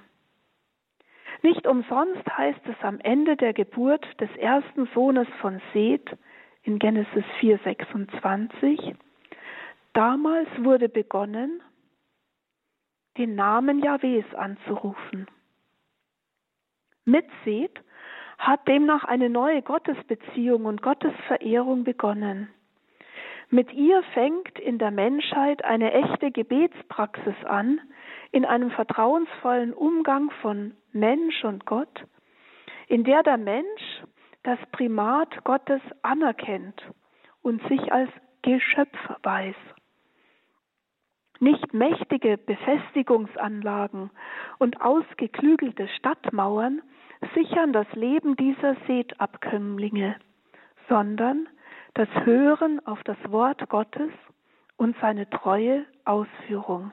Nicht 1.41 1.67
umsonst 1.67 2.25
heißt 2.37 2.61
es 2.67 2.83
am 2.83 2.99
Ende 2.99 3.35
der 3.35 3.53
Geburt 3.53 4.05
des 4.19 4.29
ersten 4.37 4.87
Sohnes 4.93 5.27
von 5.41 5.61
Seth 5.73 6.17
in 6.63 6.79
Genesis 6.79 7.25
4,26, 7.41 8.95
damals 9.91 10.47
wurde 10.59 10.87
begonnen, 10.87 11.61
den 13.17 13.35
Namen 13.35 13.83
Jahwes 13.83 14.25
anzurufen. 14.35 15.27
Mit 17.05 17.25
Seth 17.43 17.79
hat 18.37 18.67
demnach 18.67 19.03
eine 19.03 19.29
neue 19.29 19.61
Gottesbeziehung 19.61 20.65
und 20.65 20.81
Gottesverehrung 20.81 21.83
begonnen. 21.83 22.49
Mit 23.53 23.71
ihr 23.71 24.01
fängt 24.15 24.57
in 24.57 24.79
der 24.79 24.89
Menschheit 24.89 25.63
eine 25.63 25.93
echte 25.93 26.31
Gebetspraxis 26.31 27.35
an, 27.45 27.79
in 28.31 28.45
einem 28.45 28.71
vertrauensvollen 28.71 29.75
Umgang 29.75 30.31
von 30.41 30.73
Mensch 30.91 31.43
und 31.43 31.63
Gott, 31.67 32.03
in 32.87 33.03
der 33.03 33.21
der 33.21 33.37
Mensch 33.37 34.01
das 34.41 34.57
Primat 34.71 35.43
Gottes 35.43 35.81
anerkennt 36.01 36.81
und 37.43 37.61
sich 37.67 37.93
als 37.93 38.09
Geschöpf 38.41 38.97
weiß. 39.21 39.55
Nicht 41.39 41.75
mächtige 41.75 42.39
Befestigungsanlagen 42.39 44.09
und 44.57 44.81
ausgeklügelte 44.81 45.87
Stadtmauern 45.89 46.81
sichern 47.35 47.71
das 47.71 47.85
Leben 47.93 48.35
dieser 48.35 48.75
Seetabkömmlinge, 48.87 50.15
sondern 50.89 51.47
das 51.93 52.09
Hören 52.25 52.85
auf 52.85 53.03
das 53.03 53.17
Wort 53.29 53.69
Gottes 53.69 54.09
und 54.77 54.95
seine 54.99 55.29
treue 55.29 55.85
Ausführung. 56.05 56.91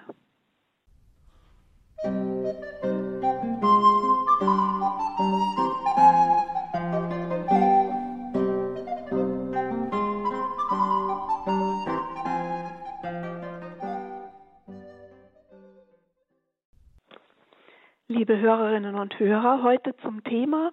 Liebe 18.08 18.38
Hörerinnen 18.38 18.96
und 18.96 19.18
Hörer, 19.18 19.62
heute 19.62 19.96
zum 20.02 20.22
Thema 20.24 20.72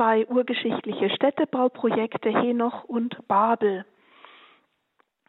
zwei 0.00 0.26
urgeschichtliche 0.28 1.10
Städtebauprojekte 1.10 2.30
Henoch 2.30 2.84
und 2.84 3.18
Babel. 3.28 3.84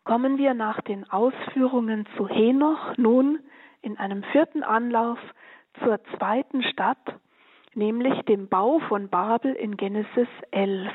Kommen 0.06 0.38
wir 0.38 0.54
nach 0.54 0.80
den 0.80 1.10
Ausführungen 1.10 2.08
zu 2.16 2.30
Henoch 2.30 2.96
nun 2.96 3.40
in 3.82 3.98
einem 3.98 4.24
vierten 4.32 4.64
Anlauf 4.64 5.20
zur 5.84 6.02
zweiten 6.16 6.64
Stadt, 6.64 7.20
nämlich 7.74 8.22
dem 8.22 8.48
Bau 8.48 8.80
von 8.88 9.10
Babel 9.10 9.56
in 9.56 9.76
Genesis 9.76 10.30
11. 10.52 10.90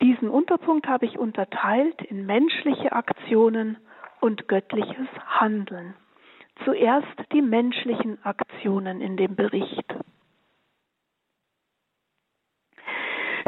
Diesen 0.00 0.30
Unterpunkt 0.30 0.88
habe 0.88 1.04
ich 1.04 1.18
unterteilt 1.18 2.00
in 2.00 2.24
menschliche 2.24 2.92
Aktionen 2.92 3.76
und 4.20 4.48
göttliches 4.48 5.08
Handeln. 5.26 5.92
Zuerst 6.64 7.14
die 7.34 7.42
menschlichen 7.42 8.24
Aktionen 8.24 9.02
in 9.02 9.18
dem 9.18 9.36
Bericht. 9.36 9.84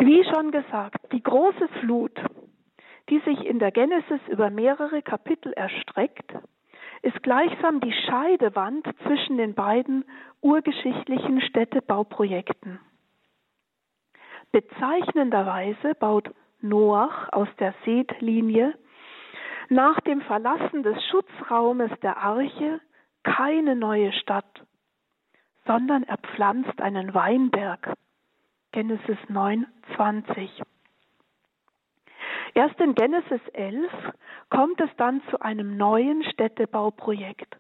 Wie 0.01 0.25
schon 0.25 0.51
gesagt, 0.51 1.13
die 1.13 1.23
große 1.23 1.69
Flut, 1.81 2.19
die 3.11 3.19
sich 3.21 3.45
in 3.45 3.59
der 3.59 3.71
Genesis 3.71 4.21
über 4.29 4.49
mehrere 4.49 5.03
Kapitel 5.03 5.53
erstreckt, 5.53 6.33
ist 7.03 7.23
gleichsam 7.23 7.81
die 7.81 7.93
Scheidewand 7.93 8.89
zwischen 9.05 9.37
den 9.37 9.55
beiden 9.55 10.07
urgeschichtlichen 10.41 11.43
Städtebauprojekten. 11.43 12.81
Bezeichnenderweise 14.53 15.95
baut 15.97 16.31
Noach 16.63 17.29
aus 17.33 17.49
der 17.59 17.75
Seetlinie 17.85 18.75
nach 19.69 20.01
dem 20.01 20.23
Verlassen 20.23 20.83
des 20.83 20.97
Schutzraumes 21.11 21.91
der 22.03 22.17
Arche 22.17 22.81
keine 23.23 23.77
neue 23.77 24.15
Stadt, 24.15 24.65
sondern 25.67 26.05
er 26.05 26.17
pflanzt 26.17 26.81
einen 26.81 27.13
Weinberg 27.13 27.97
Genesis 28.73 29.19
9, 29.29 29.67
20. 29.97 30.63
Erst 32.55 32.81
in 32.81 32.95
Genesis 32.95 33.41
11 33.53 33.91
kommt 34.49 34.81
es 34.81 34.91
dann 34.97 35.23
zu 35.31 35.41
einem 35.41 35.77
neuen 35.77 36.23
Städtebauprojekt. 36.25 37.57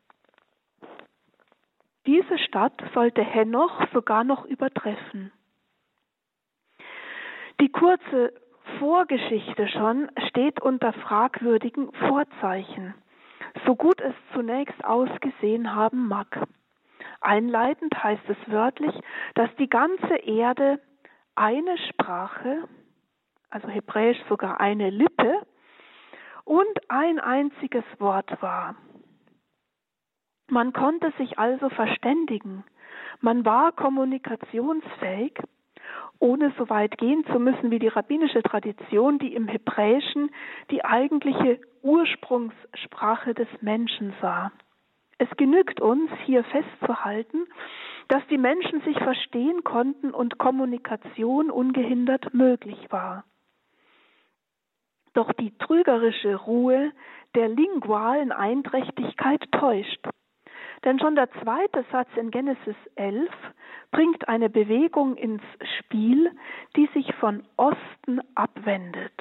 Diese 2.07 2.38
Stadt 2.38 2.81
sollte 2.94 3.23
Henoch 3.23 3.87
sogar 3.92 4.23
noch 4.23 4.44
übertreffen. 4.44 5.33
Die 7.61 7.70
kurze 7.70 8.33
Vorgeschichte 8.79 9.68
schon 9.68 10.11
steht 10.29 10.62
unter 10.62 10.92
fragwürdigen 10.92 11.92
Vorzeichen, 12.09 12.94
so 13.66 13.75
gut 13.75 14.01
es 14.01 14.14
zunächst 14.33 14.85
ausgesehen 14.85 15.75
haben 15.75 16.07
mag. 16.07 16.46
Einleitend 17.20 18.01
heißt 18.03 18.29
es 18.29 18.38
wörtlich, 18.46 18.94
dass 19.35 19.55
die 19.57 19.68
ganze 19.68 20.14
Erde 20.16 20.81
eine 21.40 21.79
Sprache, 21.88 22.68
also 23.48 23.66
Hebräisch 23.68 24.18
sogar 24.29 24.61
eine 24.61 24.90
Lippe 24.90 25.40
und 26.44 26.90
ein 26.90 27.18
einziges 27.18 27.85
Wort 27.98 28.31
war. 28.42 28.76
Man 30.48 30.74
konnte 30.74 31.12
sich 31.16 31.38
also 31.38 31.70
verständigen, 31.70 32.62
man 33.20 33.46
war 33.46 33.72
kommunikationsfähig, 33.72 35.33
ohne 36.18 36.53
so 36.59 36.68
weit 36.68 36.98
gehen 36.98 37.24
zu 37.33 37.38
müssen 37.38 37.70
wie 37.70 37.79
die 37.79 37.88
rabbinische 37.88 38.42
Tradition, 38.42 39.18
die 39.18 39.35
im 39.35 39.48
Hebräischen 39.48 40.31
die 40.70 40.85
eigentliche 40.85 41.59
Ursprungssprache 41.83 43.33
des 43.33 43.48
Menschen 43.62 44.12
sah. 44.20 44.53
Es 45.20 45.28
genügt 45.37 45.83
uns, 45.83 46.11
hier 46.24 46.42
festzuhalten, 46.44 47.46
dass 48.09 48.26
die 48.28 48.38
Menschen 48.38 48.80
sich 48.80 48.98
verstehen 48.98 49.64
konnten 49.64 50.12
und 50.12 50.38
Kommunikation 50.38 51.50
ungehindert 51.50 52.33
möglich 52.33 52.78
war. 52.88 53.24
Doch 55.12 55.30
die 55.35 55.54
trügerische 55.59 56.37
Ruhe 56.37 56.92
der 57.35 57.48
lingualen 57.48 58.33
Einträchtigkeit 58.33 59.44
täuscht. 59.52 60.09
Denn 60.87 60.98
schon 60.98 61.16
der 61.16 61.30
zweite 61.42 61.85
Satz 61.92 62.09
in 62.16 62.30
Genesis 62.30 62.76
11 62.94 63.28
bringt 63.90 64.26
eine 64.26 64.48
Bewegung 64.48 65.16
ins 65.16 65.42
Spiel, 65.78 66.30
die 66.76 66.88
sich 66.94 67.14
von 67.16 67.46
Osten 67.59 68.22
abwendet. 68.35 69.12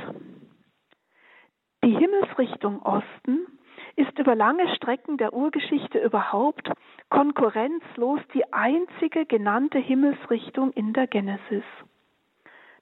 Die 1.83 1.97
Himmelsrichtung 1.97 2.81
Osten 2.83 3.58
ist 3.95 4.17
über 4.17 4.35
lange 4.35 4.73
Strecken 4.75 5.17
der 5.17 5.33
Urgeschichte 5.33 5.99
überhaupt 5.99 6.69
konkurrenzlos 7.09 8.21
die 8.33 8.51
einzige 8.53 9.25
genannte 9.25 9.79
Himmelsrichtung 9.79 10.71
in 10.73 10.93
der 10.93 11.07
Genesis. 11.07 11.63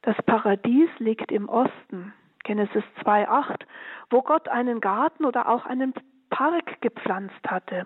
Das 0.01 0.15
Paradies 0.25 0.89
liegt 0.99 1.31
im 1.31 1.49
Osten, 1.49 2.13
Genesis 2.43 2.83
2.8, 3.03 3.61
wo 4.09 4.21
Gott 4.21 4.47
einen 4.47 4.79
Garten 4.79 5.25
oder 5.25 5.49
auch 5.49 5.65
einen 5.65 5.93
Park 6.29 6.81
gepflanzt 6.81 7.47
hatte. 7.47 7.85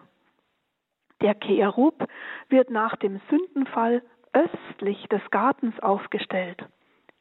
Der 1.21 1.35
Cherub 1.35 2.07
wird 2.49 2.69
nach 2.69 2.95
dem 2.95 3.21
Sündenfall 3.29 4.01
östlich 4.33 5.07
des 5.09 5.21
Gartens 5.29 5.79
aufgestellt. 5.79 6.63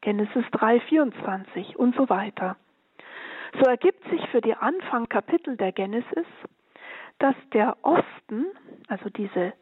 Genesis 0.00 0.44
3,24 0.52 1.76
und 1.76 1.94
so 1.94 2.08
weiter. 2.08 2.56
So 3.58 3.64
ergibt 3.66 4.08
sich 4.10 4.26
für 4.28 4.40
die 4.40 4.54
Anfangkapitel 4.54 5.56
der 5.56 5.72
Genesis, 5.72 6.26
dass 7.18 7.34
der 7.52 7.76
Osten, 7.82 8.46
also 8.88 9.08
diese 9.10 9.52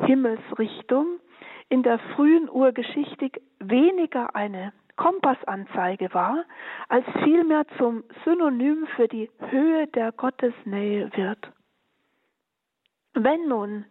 Himmelsrichtung, 0.00 1.20
in 1.68 1.82
der 1.82 1.98
frühen 2.14 2.48
Urgeschichte 2.48 3.30
weniger 3.58 4.34
eine 4.34 4.72
Kompassanzeige 4.96 6.12
war, 6.12 6.44
als 6.88 7.04
vielmehr 7.24 7.66
zum 7.78 8.04
Synonym 8.24 8.86
für 8.96 9.08
die 9.08 9.30
Höhe 9.48 9.86
der 9.88 10.12
Gottesnähe 10.12 11.10
wird. 11.16 11.50
Wenn 13.14 13.48
nun 13.48 13.86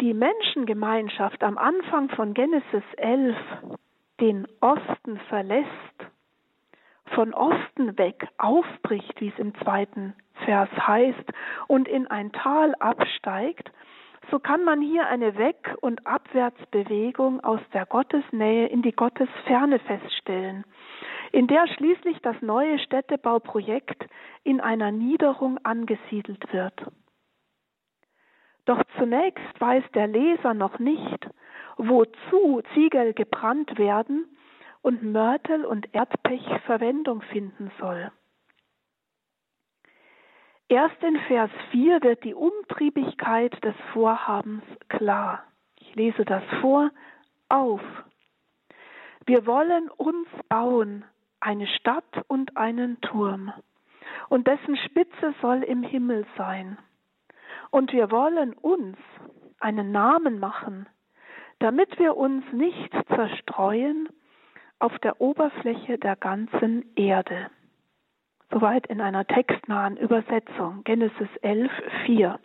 die 0.00 0.14
Menschengemeinschaft 0.14 1.42
am 1.42 1.58
Anfang 1.58 2.08
von 2.10 2.34
Genesis 2.34 2.84
11 2.96 3.36
den 4.20 4.46
Osten 4.60 5.18
verlässt 5.28 5.68
von 7.18 7.34
Osten 7.34 7.98
weg 7.98 8.28
aufbricht, 8.38 9.20
wie 9.20 9.30
es 9.30 9.38
im 9.40 9.52
zweiten 9.56 10.14
Vers 10.44 10.68
heißt, 10.70 11.32
und 11.66 11.88
in 11.88 12.06
ein 12.06 12.30
Tal 12.30 12.76
absteigt, 12.78 13.72
so 14.30 14.38
kann 14.38 14.62
man 14.62 14.80
hier 14.80 15.08
eine 15.08 15.36
Weg- 15.36 15.74
und 15.80 16.06
Abwärtsbewegung 16.06 17.40
aus 17.42 17.58
der 17.74 17.86
Gottesnähe 17.86 18.68
in 18.68 18.82
die 18.82 18.92
Gottesferne 18.92 19.80
feststellen, 19.80 20.64
in 21.32 21.48
der 21.48 21.66
schließlich 21.66 22.18
das 22.22 22.36
neue 22.40 22.78
Städtebauprojekt 22.78 24.06
in 24.44 24.60
einer 24.60 24.92
Niederung 24.92 25.58
angesiedelt 25.64 26.52
wird. 26.52 26.86
Doch 28.64 28.80
zunächst 28.96 29.60
weiß 29.60 29.82
der 29.92 30.06
Leser 30.06 30.54
noch 30.54 30.78
nicht, 30.78 31.28
wozu 31.78 32.62
Ziegel 32.74 33.12
gebrannt 33.12 33.76
werden 33.76 34.37
und 34.82 35.02
Mörtel 35.02 35.64
und 35.64 35.94
Erdpech 35.94 36.44
Verwendung 36.66 37.22
finden 37.22 37.70
soll. 37.78 38.10
Erst 40.68 41.02
in 41.02 41.18
Vers 41.20 41.50
4 41.70 42.02
wird 42.02 42.24
die 42.24 42.34
Umtriebigkeit 42.34 43.52
des 43.64 43.74
Vorhabens 43.92 44.62
klar. 44.88 45.44
Ich 45.80 45.94
lese 45.94 46.24
das 46.24 46.42
vor. 46.60 46.90
Auf. 47.48 47.80
Wir 49.24 49.46
wollen 49.46 49.88
uns 49.90 50.28
bauen 50.48 51.04
eine 51.40 51.66
Stadt 51.66 52.24
und 52.26 52.56
einen 52.56 53.00
Turm, 53.00 53.52
und 54.28 54.46
dessen 54.46 54.76
Spitze 54.76 55.34
soll 55.40 55.62
im 55.62 55.82
Himmel 55.82 56.26
sein. 56.36 56.78
Und 57.70 57.92
wir 57.92 58.10
wollen 58.10 58.52
uns 58.54 58.96
einen 59.60 59.92
Namen 59.92 60.38
machen, 60.38 60.86
damit 61.58 61.98
wir 61.98 62.16
uns 62.16 62.44
nicht 62.52 62.92
zerstreuen 63.14 64.08
auf 64.78 64.98
der 65.00 65.20
Oberfläche 65.20 65.98
der 65.98 66.16
ganzen 66.16 66.84
Erde. 66.96 67.50
Soweit 68.50 68.86
in 68.86 69.00
einer 69.00 69.26
textnahen 69.26 69.96
Übersetzung, 69.96 70.82
Genesis 70.84 71.28
11, 71.42 71.70
4. 72.06 72.38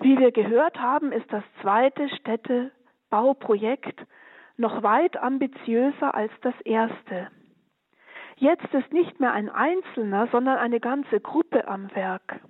Wie 0.00 0.18
wir 0.18 0.32
gehört 0.32 0.78
haben, 0.78 1.12
ist 1.12 1.32
das 1.32 1.44
zweite 1.60 2.08
Städtebauprojekt 2.16 4.00
noch 4.56 4.82
weit 4.82 5.16
ambitiöser 5.16 6.14
als 6.14 6.32
das 6.42 6.54
erste. 6.64 7.30
Jetzt 8.36 8.72
ist 8.74 8.92
nicht 8.92 9.20
mehr 9.20 9.32
ein 9.32 9.48
Einzelner, 9.48 10.26
sondern 10.32 10.58
eine 10.58 10.80
ganze 10.80 11.20
Gruppe 11.20 11.68
am 11.68 11.94
Werk. 11.94 12.40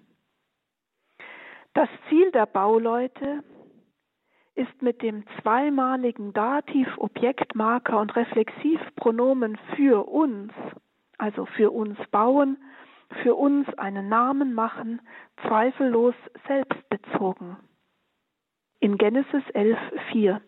Das 1.75 1.88
Ziel 2.09 2.31
der 2.33 2.47
Bauleute 2.47 3.42
ist 4.55 4.83
mit 4.83 5.03
dem 5.03 5.25
zweimaligen 5.40 6.33
Dativ, 6.33 6.88
Objektmarker 6.99 7.99
und 7.99 8.14
Reflexivpronomen 8.14 9.59
für 9.77 10.07
uns 10.09 10.53
also 11.19 11.47
für 11.47 11.71
uns 11.71 11.99
bauen, 12.11 12.59
für 13.23 13.35
uns 13.35 13.69
einen 13.79 14.09
Namen 14.09 14.55
machen, 14.55 15.01
zweifellos 15.47 16.14
selbstbezogen. 16.47 17.57
In 18.81 18.99
Genesis 18.99 19.43
11, 19.53 19.79
4. 20.12 20.40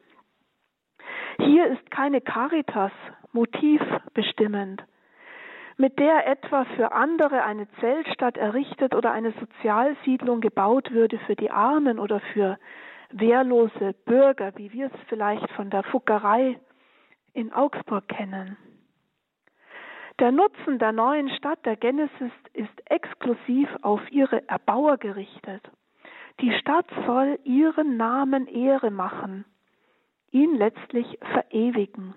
Hier 1.38 1.66
ist 1.66 1.90
keine 1.90 2.20
Caritas 2.20 2.92
motivbestimmend, 3.32 4.84
mit 5.76 5.98
der 5.98 6.26
etwa 6.26 6.64
für 6.76 6.92
andere 6.92 7.42
eine 7.44 7.68
Zeltstadt 7.80 8.36
errichtet 8.36 8.94
oder 8.94 9.12
eine 9.12 9.32
Sozialsiedlung 9.32 10.40
gebaut 10.40 10.90
würde 10.90 11.18
für 11.20 11.36
die 11.36 11.50
Armen 11.50 11.98
oder 11.98 12.20
für 12.32 12.58
wehrlose 13.10 13.94
Bürger, 14.04 14.52
wie 14.56 14.72
wir 14.72 14.86
es 14.86 15.00
vielleicht 15.08 15.48
von 15.52 15.70
der 15.70 15.82
Fuckerei 15.84 16.58
in 17.32 17.52
Augsburg 17.52 18.08
kennen. 18.08 18.56
Der 20.18 20.32
Nutzen 20.32 20.78
der 20.78 20.92
neuen 20.92 21.28
Stadt 21.30 21.64
der 21.66 21.76
Genesis 21.76 22.32
ist 22.54 22.90
exklusiv 22.90 23.68
auf 23.82 24.00
ihre 24.10 24.48
Erbauer 24.48 24.96
gerichtet. 24.96 25.62
Die 26.40 26.52
Stadt 26.58 26.86
soll 27.06 27.38
ihren 27.44 27.96
Namen 27.96 28.46
Ehre 28.46 28.90
machen, 28.90 29.44
ihn 30.30 30.56
letztlich 30.56 31.18
verewigen. 31.32 32.14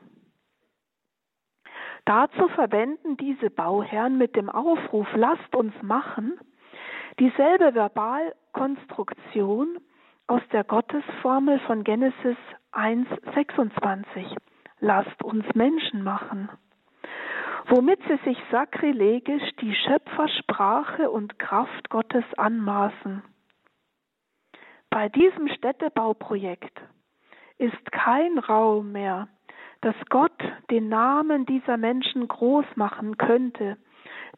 Dazu 2.06 2.48
verwenden 2.50 3.18
diese 3.18 3.50
Bauherren 3.50 4.18
mit 4.18 4.36
dem 4.36 4.50
Aufruf 4.50 5.08
Lasst 5.16 5.56
uns 5.56 5.74
machen 5.82 6.40
dieselbe 7.20 7.74
Verbalkonstruktion 7.74 9.80
aus 10.30 10.42
der 10.54 10.64
Gottesformel 10.64 11.60
von 11.68 11.84
Genesis 11.84 12.38
1,26. 12.72 14.38
Lasst 14.80 15.24
uns 15.24 15.46
Menschen 15.54 16.04
machen 16.04 16.50
womit 17.70 18.00
sie 18.08 18.18
sich 18.26 18.38
sakrilegisch 18.52 19.56
die 19.62 19.76
Schöpfersprache 19.76 21.10
und 21.10 21.38
Kraft 21.40 21.90
Gottes 21.90 22.24
anmaßen. 22.38 23.24
Bei 24.90 25.08
diesem 25.10 25.48
Städtebauprojekt 25.50 26.82
ist 27.58 27.92
kein 27.92 28.40
Raum 28.40 28.92
mehr, 28.92 29.28
dass 29.82 29.96
Gott 30.10 30.42
den 30.72 30.90
Namen 30.90 31.46
dieser 31.46 31.78
Menschen 31.78 32.28
groß 32.28 32.66
machen 32.76 33.18
könnte, 33.18 33.78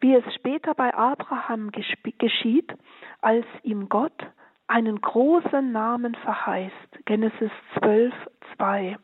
wie 0.01 0.13
es 0.13 0.36
später 0.36 0.73
bei 0.73 0.93
Abraham 0.93 1.71
geschieht, 1.71 2.73
als 3.21 3.45
ihm 3.63 3.88
Gott 3.88 4.27
einen 4.71 5.01
großen 5.01 5.71
Namen 5.73 6.15
verheißt. 6.15 7.05
Genesis 7.05 7.51
12, 7.79 8.13
2. 8.55 8.97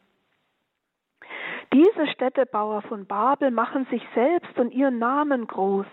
Diese 1.73 2.07
Städtebauer 2.07 2.81
von 2.83 3.05
Babel 3.05 3.51
machen 3.51 3.85
sich 3.91 4.01
selbst 4.15 4.57
und 4.57 4.71
ihren 4.71 4.97
Namen 4.97 5.45
groß. 5.45 5.85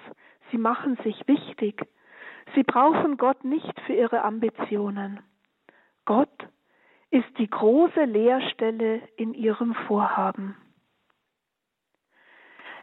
Sie 0.52 0.58
machen 0.58 0.96
sich 1.02 1.26
wichtig. 1.26 1.82
Sie 2.54 2.62
brauchen 2.62 3.16
Gott 3.16 3.44
nicht 3.44 3.80
für 3.80 3.94
ihre 3.94 4.22
Ambitionen. 4.22 5.18
Gott 6.04 6.48
ist 7.10 7.37
die 7.38 7.50
große 7.50 8.04
Leerstelle 8.04 9.00
in 9.16 9.34
ihrem 9.34 9.74
Vorhaben. 9.88 10.56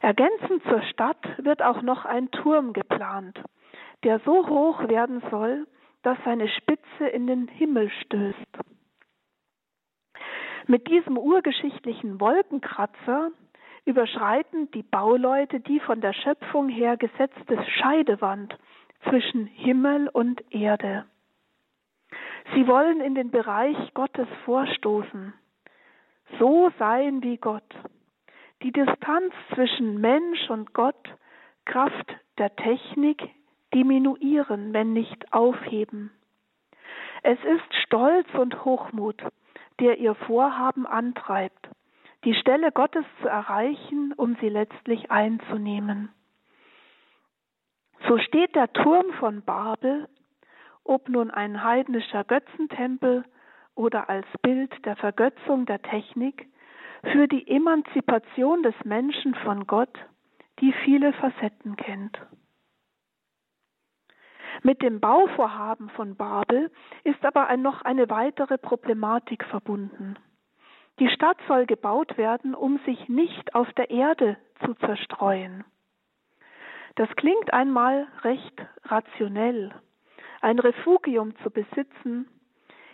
Ergänzend 0.02 0.64
zur 0.64 0.82
Stadt 0.82 1.24
wird 1.38 1.62
auch 1.62 1.84
noch 1.84 2.04
ein 2.04 2.32
Turm 2.32 2.74
geplant, 2.74 3.40
der 4.04 4.20
so 4.26 4.48
hoch 4.50 4.90
werden 4.90 5.22
soll, 5.30 5.68
dass 6.04 6.18
seine 6.26 6.48
Spitze 6.50 7.08
in 7.12 7.28
den 7.28 7.48
Himmel 7.48 7.90
stößt. 8.02 8.60
Mit 10.68 10.88
diesem 10.88 11.18
urgeschichtlichen 11.18 12.20
Wolkenkratzer 12.20 13.32
überschreiten 13.86 14.70
die 14.72 14.84
Bauleute 14.84 15.60
die 15.60 15.80
von 15.80 16.02
der 16.02 16.14
Schöpfung 16.14 16.70
her 16.70 16.98
gesetzte 16.98 17.64
Scheidewand 17.80 18.58
zwischen 19.10 19.48
Himmel 19.48 20.08
und 20.08 20.44
Erde. 20.54 21.06
Sie 22.54 22.68
wollen 22.68 23.02
in 23.02 23.16
den 23.16 23.32
Bereich 23.32 23.94
Gottes 23.94 24.28
vorstoßen, 24.46 25.34
so 26.40 26.72
sein 26.78 27.24
wie 27.24 27.38
Gott. 27.38 27.76
Die 28.62 28.72
Distanz 28.72 29.34
zwischen 29.54 30.00
Mensch 30.00 30.50
und 30.50 30.74
Gott, 30.74 31.10
Kraft 31.66 32.16
der 32.38 32.56
Technik, 32.56 33.30
diminuieren, 33.74 34.74
wenn 34.74 34.94
nicht 34.94 35.34
aufheben. 35.34 36.12
Es 37.24 37.40
ist 37.44 37.76
Stolz 37.84 38.28
und 38.34 38.66
Hochmut, 38.66 39.22
der 39.80 40.00
ihr 40.00 40.16
Vorhaben 40.16 40.86
antreibt, 40.86 41.70
die 42.24 42.36
Stelle 42.36 42.72
Gottes 42.72 43.06
zu 43.22 43.28
erreichen, 43.28 44.14
um 44.16 44.36
sie 44.42 44.50
letztlich 44.50 45.10
einzunehmen. 45.12 46.10
So 48.08 48.18
steht 48.18 48.56
der 48.56 48.72
Turm 48.74 49.06
von 49.20 49.44
Babel, 49.44 50.08
ob 50.84 51.10
nun 51.10 51.32
ein 51.32 51.64
heidnischer 51.64 52.24
Götzentempel 52.24 53.24
oder 53.76 54.10
als 54.10 54.26
Bild 54.42 54.74
der 54.86 54.96
Vergötzung 54.96 55.66
der 55.66 55.82
Technik, 55.82 56.48
für 57.04 57.28
die 57.28 57.48
Emanzipation 57.48 58.62
des 58.64 58.76
Menschen 58.84 59.34
von 59.36 59.66
Gott, 59.66 59.98
die 60.60 60.74
viele 60.84 61.14
Facetten 61.14 61.76
kennt. 61.76 62.20
Mit 64.64 64.82
dem 64.84 65.00
Bauvorhaben 65.00 65.90
von 65.90 66.16
Babel 66.16 66.72
ist 67.04 67.24
aber 67.26 67.48
ein, 67.48 67.62
noch 67.62 67.82
eine 67.82 68.10
weitere 68.10 68.58
Problematik 68.58 69.44
verbunden. 69.46 70.18
Die 71.00 71.10
Stadt 71.10 71.38
soll 71.48 71.66
gebaut 71.66 72.18
werden, 72.18 72.54
um 72.54 72.80
sich 72.86 73.10
nicht 73.10 73.56
auf 73.56 73.72
der 73.74 73.90
Erde 73.90 74.38
zu 74.64 74.76
zerstreuen. 74.76 75.64
Das 76.96 77.10
klingt 77.16 77.54
einmal 77.54 78.08
recht 78.24 78.54
rationell, 78.84 79.74
ein 80.42 80.60
Refugium 80.60 81.36
zu 81.38 81.50
besitzen, 81.50 82.28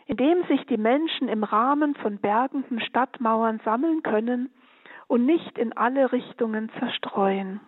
in 0.05 0.15
dem 0.15 0.45
sich 0.45 0.65
die 0.67 0.77
Menschen 0.77 1.27
im 1.27 1.43
Rahmen 1.43 1.95
von 1.95 2.19
bergenden 2.19 2.79
Stadtmauern 2.79 3.59
sammeln 3.65 4.03
können 4.03 4.53
und 5.07 5.25
nicht 5.25 5.57
in 5.57 5.75
alle 5.75 6.13
Richtungen 6.13 6.71
zerstreuen. 6.79 7.59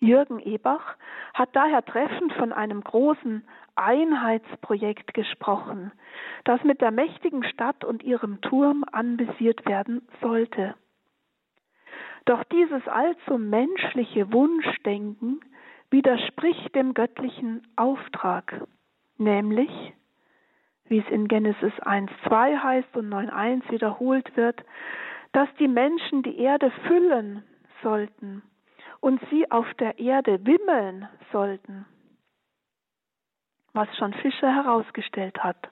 Jürgen 0.00 0.40
Ebach 0.40 0.96
hat 1.34 1.50
daher 1.54 1.84
treffend 1.84 2.32
von 2.32 2.54
einem 2.54 2.82
großen 2.82 3.44
Einheitsprojekt 3.74 5.12
gesprochen, 5.12 5.92
das 6.44 6.64
mit 6.64 6.80
der 6.80 6.90
mächtigen 6.90 7.44
Stadt 7.44 7.84
und 7.84 8.02
ihrem 8.02 8.40
Turm 8.40 8.84
anvisiert 8.90 9.66
werden 9.66 10.08
sollte. 10.22 10.74
Doch 12.24 12.42
dieses 12.44 12.86
allzu 12.88 13.36
menschliche 13.36 14.32
Wunschdenken 14.32 15.40
widerspricht 15.90 16.74
dem 16.74 16.94
göttlichen 16.94 17.66
Auftrag, 17.76 18.66
nämlich, 19.18 19.70
wie 20.86 20.98
es 20.98 21.08
in 21.10 21.28
Genesis 21.28 21.72
1.2 21.82 22.62
heißt 22.62 22.96
und 22.96 23.08
9.1 23.10 23.70
wiederholt 23.70 24.34
wird, 24.36 24.64
dass 25.32 25.48
die 25.58 25.68
Menschen 25.68 26.22
die 26.22 26.38
Erde 26.38 26.70
füllen 26.86 27.44
sollten 27.82 28.42
und 29.00 29.20
sie 29.30 29.50
auf 29.50 29.66
der 29.74 29.98
Erde 29.98 30.44
wimmeln 30.44 31.08
sollten, 31.32 31.86
was 33.72 33.88
schon 33.96 34.12
Fischer 34.14 34.54
herausgestellt 34.54 35.42
hat. 35.42 35.70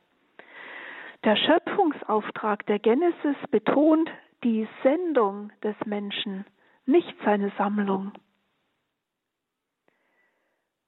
Der 1.25 1.37
Schöpfungsauftrag 1.37 2.64
der 2.67 2.79
Genesis 2.79 3.37
betont 3.51 4.11
die 4.45 4.69
Sendung 4.83 5.51
des 5.62 5.75
Menschen, 5.85 6.45
nicht 6.87 7.14
seine 7.25 7.51
Sammlung. 7.59 8.12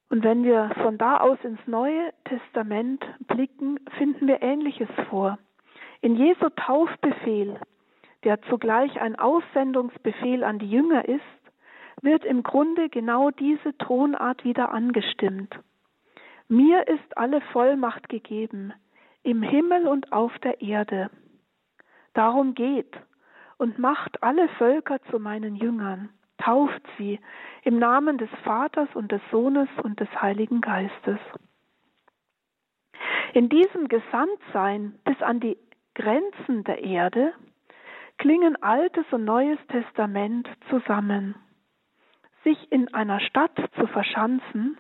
Und 0.08 0.24
wenn 0.24 0.44
wir 0.44 0.70
von 0.82 0.98
da 0.98 1.18
aus 1.18 1.38
ins 1.44 1.64
Neue 1.66 2.12
Testament 2.24 3.04
blicken, 3.26 3.78
finden 3.96 4.26
wir 4.26 4.42
Ähnliches 4.42 4.88
vor. 5.08 5.38
In 6.00 6.16
Jesu 6.16 6.48
Taufbefehl, 6.50 7.60
der 8.24 8.40
zugleich 8.42 9.00
ein 9.00 9.16
Aussendungsbefehl 9.16 10.42
an 10.42 10.58
die 10.58 10.70
Jünger 10.70 11.06
ist, 11.08 11.22
wird 12.02 12.24
im 12.24 12.42
Grunde 12.42 12.88
genau 12.88 13.30
diese 13.30 13.76
Tonart 13.78 14.44
wieder 14.44 14.72
angestimmt. 14.72 15.54
Mir 16.48 16.88
ist 16.88 17.16
alle 17.16 17.40
Vollmacht 17.52 18.08
gegeben, 18.08 18.72
im 19.22 19.42
Himmel 19.42 19.86
und 19.86 20.12
auf 20.12 20.36
der 20.38 20.60
Erde. 20.60 21.10
Darum 22.14 22.54
geht 22.54 22.96
und 23.58 23.78
macht 23.78 24.22
alle 24.22 24.48
Völker 24.58 25.00
zu 25.10 25.18
meinen 25.18 25.54
Jüngern, 25.54 26.08
tauft 26.38 26.82
sie 26.96 27.20
im 27.62 27.78
Namen 27.78 28.18
des 28.18 28.30
Vaters 28.42 28.88
und 28.94 29.12
des 29.12 29.20
Sohnes 29.30 29.68
und 29.82 30.00
des 30.00 30.08
Heiligen 30.20 30.60
Geistes. 30.60 31.18
In 33.34 33.48
diesem 33.48 33.88
Gesandtsein 33.88 34.98
bis 35.04 35.20
an 35.22 35.40
die 35.40 35.56
Grenzen 35.94 36.64
der 36.64 36.82
Erde 36.82 37.32
klingen 38.18 38.60
Altes 38.62 39.04
und 39.12 39.24
Neues 39.24 39.58
Testament 39.68 40.48
zusammen. 40.68 41.34
Sich 42.44 42.72
in 42.72 42.92
einer 42.94 43.20
Stadt 43.20 43.56
zu 43.78 43.86
verschanzen, 43.86 44.78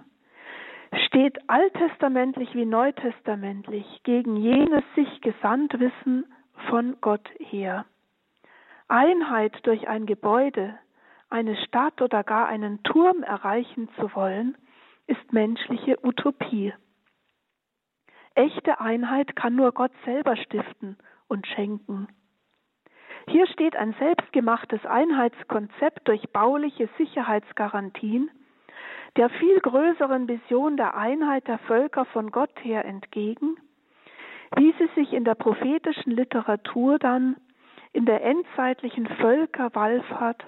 steht 1.06 1.38
alttestamentlich 1.48 2.54
wie 2.54 2.64
neutestamentlich 2.64 4.02
gegen 4.02 4.36
jenes 4.36 4.82
sich 4.94 5.20
gesandt 5.20 5.78
Wissen 5.78 6.24
von 6.68 6.96
Gott 7.00 7.28
her. 7.38 7.84
Einheit 8.88 9.54
durch 9.66 9.88
ein 9.88 10.06
Gebäude, 10.06 10.78
eine 11.28 11.56
Stadt 11.64 12.02
oder 12.02 12.24
gar 12.24 12.48
einen 12.48 12.82
Turm 12.82 13.22
erreichen 13.22 13.88
zu 13.96 14.14
wollen, 14.14 14.56
ist 15.06 15.32
menschliche 15.32 16.04
Utopie. 16.04 16.72
Echte 18.34 18.80
Einheit 18.80 19.36
kann 19.36 19.54
nur 19.54 19.72
Gott 19.72 19.92
selber 20.04 20.36
stiften 20.36 20.96
und 21.28 21.46
schenken. 21.46 22.08
Hier 23.30 23.46
steht 23.46 23.76
ein 23.76 23.94
selbstgemachtes 24.00 24.84
Einheitskonzept 24.84 26.08
durch 26.08 26.20
bauliche 26.32 26.88
Sicherheitsgarantien, 26.98 28.28
der 29.16 29.30
viel 29.30 29.60
größeren 29.60 30.26
Vision 30.26 30.76
der 30.76 30.96
Einheit 30.96 31.46
der 31.46 31.58
Völker 31.58 32.06
von 32.06 32.32
Gott 32.32 32.50
her 32.64 32.84
entgegen, 32.84 33.56
wie 34.56 34.74
sie 34.80 34.88
sich 34.96 35.12
in 35.12 35.22
der 35.22 35.36
prophetischen 35.36 36.10
Literatur 36.10 36.98
dann 36.98 37.36
in 37.92 38.04
der 38.04 38.24
endzeitlichen 38.24 39.06
Völkerwallfahrt 39.06 40.44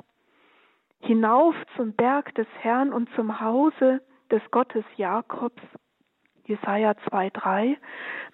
hinauf 0.99 1.55
zum 1.77 1.93
Berg 1.93 2.35
des 2.35 2.49
Herrn 2.63 2.93
und 2.93 3.09
zum 3.15 3.41
Hause 3.41 4.01
des 4.33 4.43
Gottes 4.51 4.85
Jakobs, 4.97 5.63
Jesaja 6.47 6.95
2,3, 7.09 7.77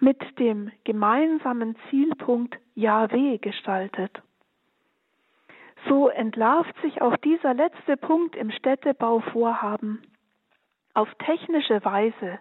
mit 0.01 0.39
dem 0.39 0.71
gemeinsamen 0.85 1.77
Zielpunkt 1.91 2.59
Yahweh 2.75 3.37
gestaltet. 3.37 4.23
So 5.87 6.09
entlarvt 6.09 6.75
sich 6.83 7.01
auch 7.03 7.17
dieser 7.19 7.55
letzte 7.55 7.97
Punkt 7.97 8.37
im 8.37 8.51
Städtebauvorhaben 8.51 10.03
auf 10.95 11.09
technische 11.25 11.85
Weise 11.85 12.41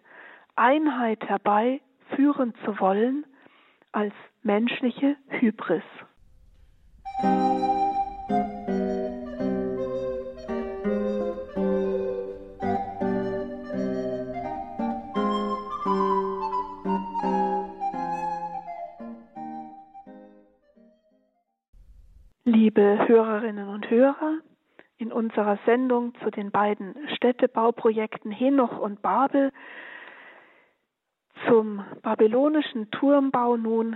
Einheit 0.56 1.24
herbeiführen 1.30 2.54
zu 2.66 2.80
wollen 2.80 3.26
als 3.92 4.14
menschliche 4.42 5.16
Hybris. 5.30 5.84
Liebe 22.68 23.08
Hörerinnen 23.08 23.70
und 23.70 23.90
Hörer, 23.90 24.40
in 24.98 25.14
unserer 25.14 25.58
Sendung 25.66 26.14
zu 26.16 26.30
den 26.30 26.52
beiden 26.52 26.96
Städtebauprojekten 27.16 28.30
Henoch 28.30 28.78
und 28.78 29.02
Babel 29.02 29.54
zum 31.48 31.86
babylonischen 32.02 32.92
Turmbau 32.92 33.56
nun 33.56 33.96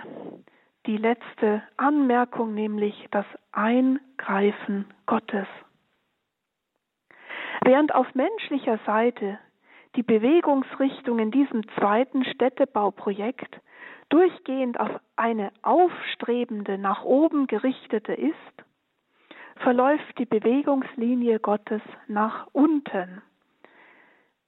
die 0.85 0.95
letzte 0.95 1.61
Anmerkung, 1.75 2.53
nämlich 2.53 3.09
das 3.11 3.25
Eingreifen 3.51 4.85
Gottes. 5.05 5.47
Während 7.65 7.93
auf 7.93 8.15
menschlicher 8.15 8.79
Seite 8.85 9.37
die 9.97 10.03
Bewegungsrichtung 10.03 11.19
in 11.19 11.31
diesem 11.31 11.67
zweiten 11.77 12.23
Städtebauprojekt 12.23 13.59
durchgehend 14.11 14.79
auf 14.79 14.99
eine 15.15 15.51
aufstrebende, 15.61 16.77
nach 16.77 17.03
oben 17.03 17.47
gerichtete 17.47 18.13
ist, 18.13 18.35
verläuft 19.57 20.17
die 20.17 20.25
Bewegungslinie 20.25 21.39
Gottes 21.39 21.81
nach 22.07 22.47
unten. 22.51 23.21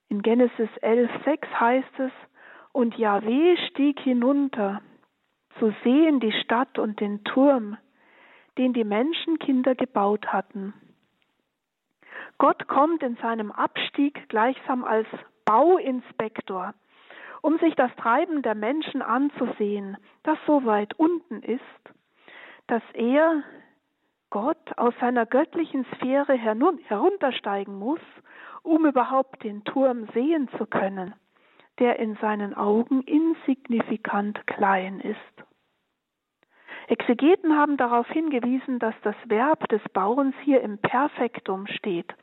In 0.10 0.21
Genesis 0.21 0.69
11,6 0.82 1.47
heißt 1.60 1.99
es, 1.99 2.12
und 2.71 2.97
Yahweh 2.97 3.56
stieg 3.69 3.99
hinunter, 3.99 4.82
zu 5.60 5.73
sehen 5.84 6.19
die 6.19 6.32
Stadt 6.32 6.80
und 6.80 6.99
den 6.99 7.23
Turm, 7.23 7.78
den 8.58 8.73
die 8.73 8.84
Menschenkinder 8.84 9.76
gebaut 9.76 10.28
hatten. 10.28 10.73
Gott 12.39 12.67
kommt 12.67 13.04
in 13.04 13.15
seinem 13.17 13.52
Abstieg 13.52 14.28
gleichsam 14.28 14.84
als 14.84 15.08
Bauinspektor, 15.45 16.73
um 17.43 17.60
sich 17.60 17.75
das 17.75 17.93
Treiben 17.97 18.41
der 18.41 18.56
Menschen 18.56 19.01
anzusehen, 19.01 19.97
das 20.23 20.38
so 20.47 20.65
weit 20.65 20.93
unten 20.97 21.43
ist, 21.43 21.62
dass 22.67 22.82
er 22.93 23.43
Gott 24.29 24.77
aus 24.77 24.93
seiner 25.01 25.25
göttlichen 25.25 25.86
Sphäre 25.93 26.36
heruntersteigen 26.36 27.77
muss, 27.77 27.99
um 28.63 28.86
überhaupt 28.86 29.43
den 29.43 29.63
Turm 29.65 30.08
sehen 30.13 30.47
zu 30.58 30.65
können, 30.65 31.13
der 31.79 31.99
in 31.99 32.15
seinen 32.15 32.53
Augen 32.53 33.01
insignifikant 33.01 34.47
klein 34.47 35.01
ist. 35.01 35.17
Exegeten 36.88 37.58
haben 37.58 37.75
darauf 37.75 38.08
hingewiesen, 38.08 38.79
dass 38.79 38.95
das 39.03 39.15
Verb 39.25 39.67
des 39.67 39.82
Bauens 39.91 40.36
hier 40.43 40.62
im 40.62 40.77
Perfektum 40.77 41.67
steht, 41.67 42.13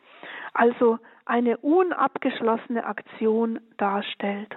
also 0.55 0.99
eine 1.27 1.59
unabgeschlossene 1.59 2.85
Aktion 2.87 3.61
darstellt. 3.77 4.57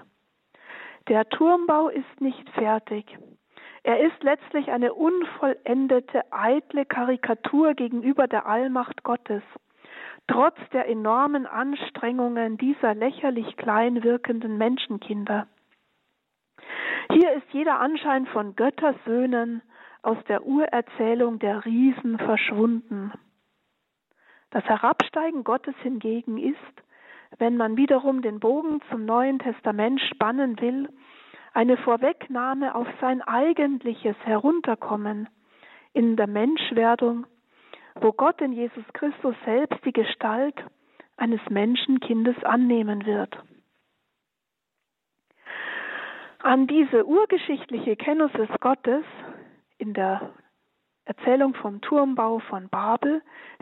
Der 1.09 1.27
Turmbau 1.27 1.89
ist 1.89 2.21
nicht 2.21 2.49
fertig. 2.51 3.17
Er 3.83 3.99
ist 3.99 4.23
letztlich 4.23 4.71
eine 4.71 4.93
unvollendete, 4.93 6.31
eitle 6.31 6.85
Karikatur 6.85 7.73
gegenüber 7.73 8.27
der 8.27 8.45
Allmacht 8.45 9.03
Gottes, 9.03 9.43
trotz 10.27 10.57
der 10.71 10.87
enormen 10.87 11.45
Anstrengungen 11.45 12.57
dieser 12.57 12.95
lächerlich 12.95 13.57
klein 13.57 14.03
wirkenden 14.03 14.57
Menschenkinder. 14.57 15.47
Hier 17.11 17.33
ist 17.33 17.51
jeder 17.51 17.81
Anschein 17.81 18.25
von 18.27 18.55
Göttersöhnen 18.55 19.61
aus 20.01 20.17
der 20.29 20.45
Urerzählung 20.45 21.39
der 21.39 21.65
Riesen 21.65 22.17
verschwunden. 22.17 23.11
Das 24.51 24.63
Herabsteigen 24.63 25.43
Gottes 25.43 25.75
hingegen 25.81 26.37
ist, 26.37 26.83
wenn 27.39 27.57
man 27.57 27.77
wiederum 27.77 28.21
den 28.21 28.39
Bogen 28.39 28.81
zum 28.89 29.05
Neuen 29.05 29.39
Testament 29.39 30.01
spannen 30.01 30.59
will, 30.59 30.89
eine 31.53 31.77
Vorwegnahme 31.77 32.75
auf 32.75 32.87
sein 32.99 33.21
eigentliches 33.21 34.15
Herunterkommen 34.23 35.29
in 35.93 36.15
der 36.15 36.27
Menschwerdung, 36.27 37.27
wo 37.95 38.11
Gott 38.11 38.41
in 38.41 38.53
Jesus 38.53 38.83
Christus 38.93 39.35
selbst 39.45 39.83
die 39.85 39.93
Gestalt 39.93 40.55
eines 41.15 41.41
Menschenkindes 41.49 42.43
annehmen 42.43 43.05
wird. 43.05 43.37
An 46.39 46.67
diese 46.67 47.05
urgeschichtliche 47.05 47.95
Kenntnis 47.95 48.49
Gottes 48.59 49.05
in 49.77 49.93
der 49.93 50.33
Erzählung 51.05 51.53
vom 51.53 51.81
Turmbau 51.81 52.39
von 52.39 52.69
Babel 52.69 53.21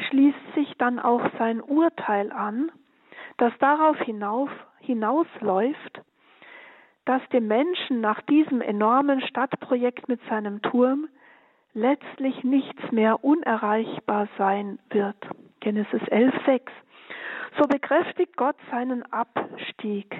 schließt 0.09 0.55
sich 0.55 0.74
dann 0.78 0.99
auch 0.99 1.22
sein 1.38 1.61
Urteil 1.61 2.32
an, 2.32 2.72
das 3.41 3.57
darauf 3.57 3.97
hinauf, 4.01 4.51
hinausläuft, 4.81 6.01
dass 7.05 7.27
dem 7.29 7.47
Menschen 7.47 7.99
nach 7.99 8.21
diesem 8.21 8.61
enormen 8.61 9.19
Stadtprojekt 9.21 10.07
mit 10.07 10.21
seinem 10.29 10.61
Turm 10.61 11.09
letztlich 11.73 12.43
nichts 12.43 12.91
mehr 12.91 13.23
unerreichbar 13.23 14.27
sein 14.37 14.77
wird. 14.91 15.17
Genesis 15.59 16.01
11,6. 16.03 16.69
So 17.59 17.67
bekräftigt 17.67 18.37
Gott 18.37 18.57
seinen 18.69 19.01
Abstieg. 19.11 20.15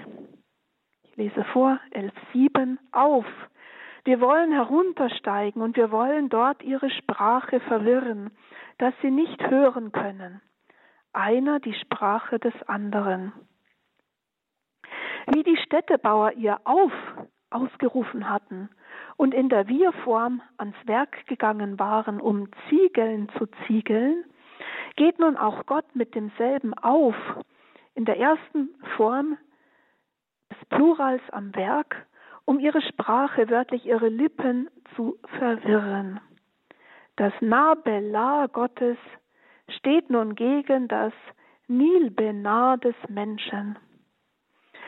Ich 1.03 1.15
lese 1.15 1.43
vor, 1.53 1.80
11.7, 1.91 2.78
auf. 2.91 3.26
Wir 4.03 4.19
wollen 4.19 4.51
heruntersteigen 4.51 5.61
und 5.61 5.78
wir 5.78 5.91
wollen 5.91 6.30
dort 6.30 6.63
ihre 6.63 6.89
Sprache 6.89 7.59
verwirren, 7.59 8.32
dass 8.80 8.95
sie 9.03 9.11
nicht 9.11 9.47
hören 9.47 9.91
können. 9.91 10.41
Einer 11.14 11.59
die 11.59 11.74
Sprache 11.74 12.39
des 12.39 12.53
anderen. 12.68 13.34
Wie 15.28 15.43
die 15.43 15.57
Städtebauer 15.57 16.34
ihr 16.34 16.59
Auf 16.64 16.93
ausgerufen 17.49 18.30
hatten 18.30 18.70
und 19.18 19.34
in 19.34 19.49
der 19.49 19.68
Wir-Form 19.68 20.41
ans 20.57 20.76
Werk 20.86 21.26
gegangen 21.28 21.78
waren, 21.80 22.22
um 22.22 22.49
Ziegeln 22.70 23.30
zu 23.38 23.45
ziegeln, 23.68 24.24
geht 24.95 25.20
nun 25.20 25.38
auch 25.38 25.66
Gott 25.66 25.95
mit 25.95 26.16
demselben 26.16 26.74
Auf 26.76 27.16
in 27.93 28.05
der 28.05 28.18
ersten 28.18 28.70
Form 28.95 29.38
des 30.49 30.66
Plurals 30.70 31.22
am 31.32 31.53
Werk, 31.55 32.07
um 32.45 32.59
ihre 32.59 32.82
Sprache, 32.82 33.49
wörtlich 33.49 33.86
ihre 33.86 34.09
Lippen 34.09 34.70
zu 34.95 35.18
verwirren. 35.38 36.20
Das 37.18 37.34
Nabelah 37.41 38.47
Gottes 38.47 38.97
steht 39.78 40.09
nun 40.09 40.36
gegen 40.36 40.88
das 40.88 41.13
Nilbenar 41.67 42.78
des 42.78 42.95
Menschen. 43.07 43.78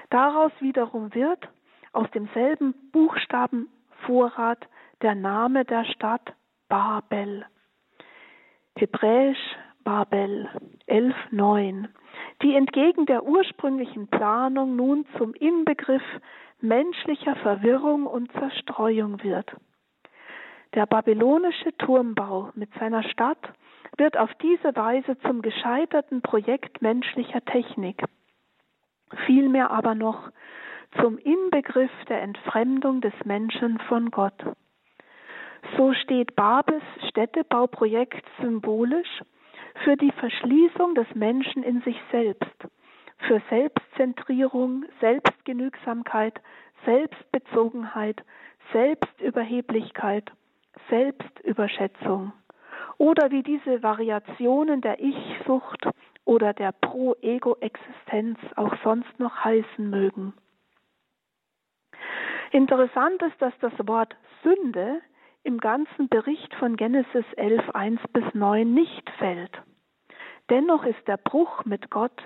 Daraus 0.09 0.51
wiederum 0.59 1.13
wird 1.13 1.47
aus 1.93 2.09
demselben 2.11 2.73
Buchstabenvorrat 2.91 4.67
der 5.01 5.15
Name 5.15 5.65
der 5.65 5.85
Stadt 5.85 6.33
Babel. 6.67 7.45
Hebräisch 8.75 9.55
Babel 9.83 10.49
11.9, 10.87 11.87
die 12.41 12.55
entgegen 12.55 13.05
der 13.05 13.23
ursprünglichen 13.25 14.07
Planung 14.07 14.75
nun 14.75 15.05
zum 15.17 15.33
Inbegriff 15.35 16.03
menschlicher 16.61 17.35
Verwirrung 17.37 18.07
und 18.07 18.31
Zerstreuung 18.31 19.21
wird. 19.23 19.55
Der 20.73 20.85
babylonische 20.85 21.75
Turmbau 21.77 22.49
mit 22.55 22.73
seiner 22.79 23.03
Stadt 23.03 23.53
wird 23.97 24.17
auf 24.17 24.33
diese 24.41 24.75
Weise 24.75 25.17
zum 25.19 25.41
gescheiterten 25.41 26.21
Projekt 26.21 26.81
menschlicher 26.81 27.43
Technik, 27.45 28.03
vielmehr 29.25 29.71
aber 29.71 29.95
noch 29.95 30.31
zum 30.99 31.17
Inbegriff 31.17 31.91
der 32.07 32.21
Entfremdung 32.21 33.01
des 33.01 33.13
Menschen 33.25 33.79
von 33.79 34.11
Gott. 34.11 34.43
So 35.77 35.93
steht 35.93 36.35
Babels 36.35 36.83
Städtebauprojekt 37.09 38.25
symbolisch 38.41 39.21
für 39.83 39.95
die 39.95 40.11
Verschließung 40.11 40.93
des 40.95 41.07
Menschen 41.15 41.63
in 41.63 41.81
sich 41.81 41.99
selbst, 42.11 42.67
für 43.17 43.41
Selbstzentrierung, 43.49 44.85
Selbstgenügsamkeit, 44.99 46.39
Selbstbezogenheit, 46.85 48.21
Selbstüberheblichkeit, 48.71 50.31
Selbstüberschätzung. 50.89 52.33
Oder 52.97 53.31
wie 53.31 53.43
diese 53.43 53.83
Variationen 53.83 54.81
der 54.81 54.99
Ich-Sucht 54.99 55.87
oder 56.25 56.53
der 56.53 56.71
Pro-Ego-Existenz 56.71 58.39
auch 58.55 58.75
sonst 58.83 59.19
noch 59.19 59.43
heißen 59.43 59.89
mögen. 59.89 60.33
Interessant 62.51 63.21
ist, 63.23 63.41
dass 63.41 63.53
das 63.59 63.73
Wort 63.87 64.15
Sünde 64.43 65.01
im 65.43 65.59
ganzen 65.59 66.07
Bericht 66.07 66.53
von 66.55 66.77
Genesis 66.77 67.25
11, 67.35 67.69
1 67.71 67.99
bis 68.13 68.23
9 68.33 68.73
nicht 68.73 69.09
fällt. 69.17 69.61
Dennoch 70.49 70.85
ist 70.85 71.07
der 71.07 71.17
Bruch 71.17 71.65
mit 71.65 71.89
Gott 71.89 72.21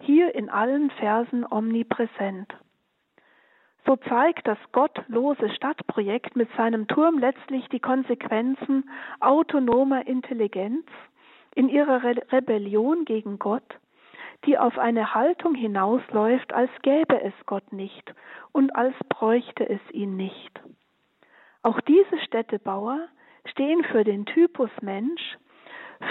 hier 0.00 0.34
in 0.34 0.48
allen 0.48 0.90
Versen 0.90 1.44
omnipräsent. 1.50 2.52
So 3.92 3.96
zeigt 4.08 4.48
das 4.48 4.56
gottlose 4.72 5.50
Stadtprojekt 5.50 6.34
mit 6.34 6.48
seinem 6.56 6.88
Turm 6.88 7.18
letztlich 7.18 7.68
die 7.68 7.78
Konsequenzen 7.78 8.88
autonomer 9.20 10.06
Intelligenz 10.06 10.86
in 11.54 11.68
ihrer 11.68 12.02
Re 12.02 12.14
Rebellion 12.32 13.04
gegen 13.04 13.38
Gott 13.38 13.78
die 14.46 14.56
auf 14.56 14.78
eine 14.78 15.14
Haltung 15.14 15.54
hinausläuft, 15.54 16.54
als 16.54 16.70
gäbe 16.80 17.20
es 17.20 17.34
Gott 17.44 17.70
nicht 17.70 18.14
und 18.52 18.74
als 18.74 18.94
bräuchte 19.10 19.68
es 19.68 19.80
ihn 19.90 20.16
nicht. 20.16 20.58
Auch 21.62 21.78
diese 21.82 22.18
Städtebauer 22.24 23.08
stehen 23.44 23.84
für 23.84 24.04
den 24.04 24.24
Typus 24.24 24.70
Mensch, 24.80 25.36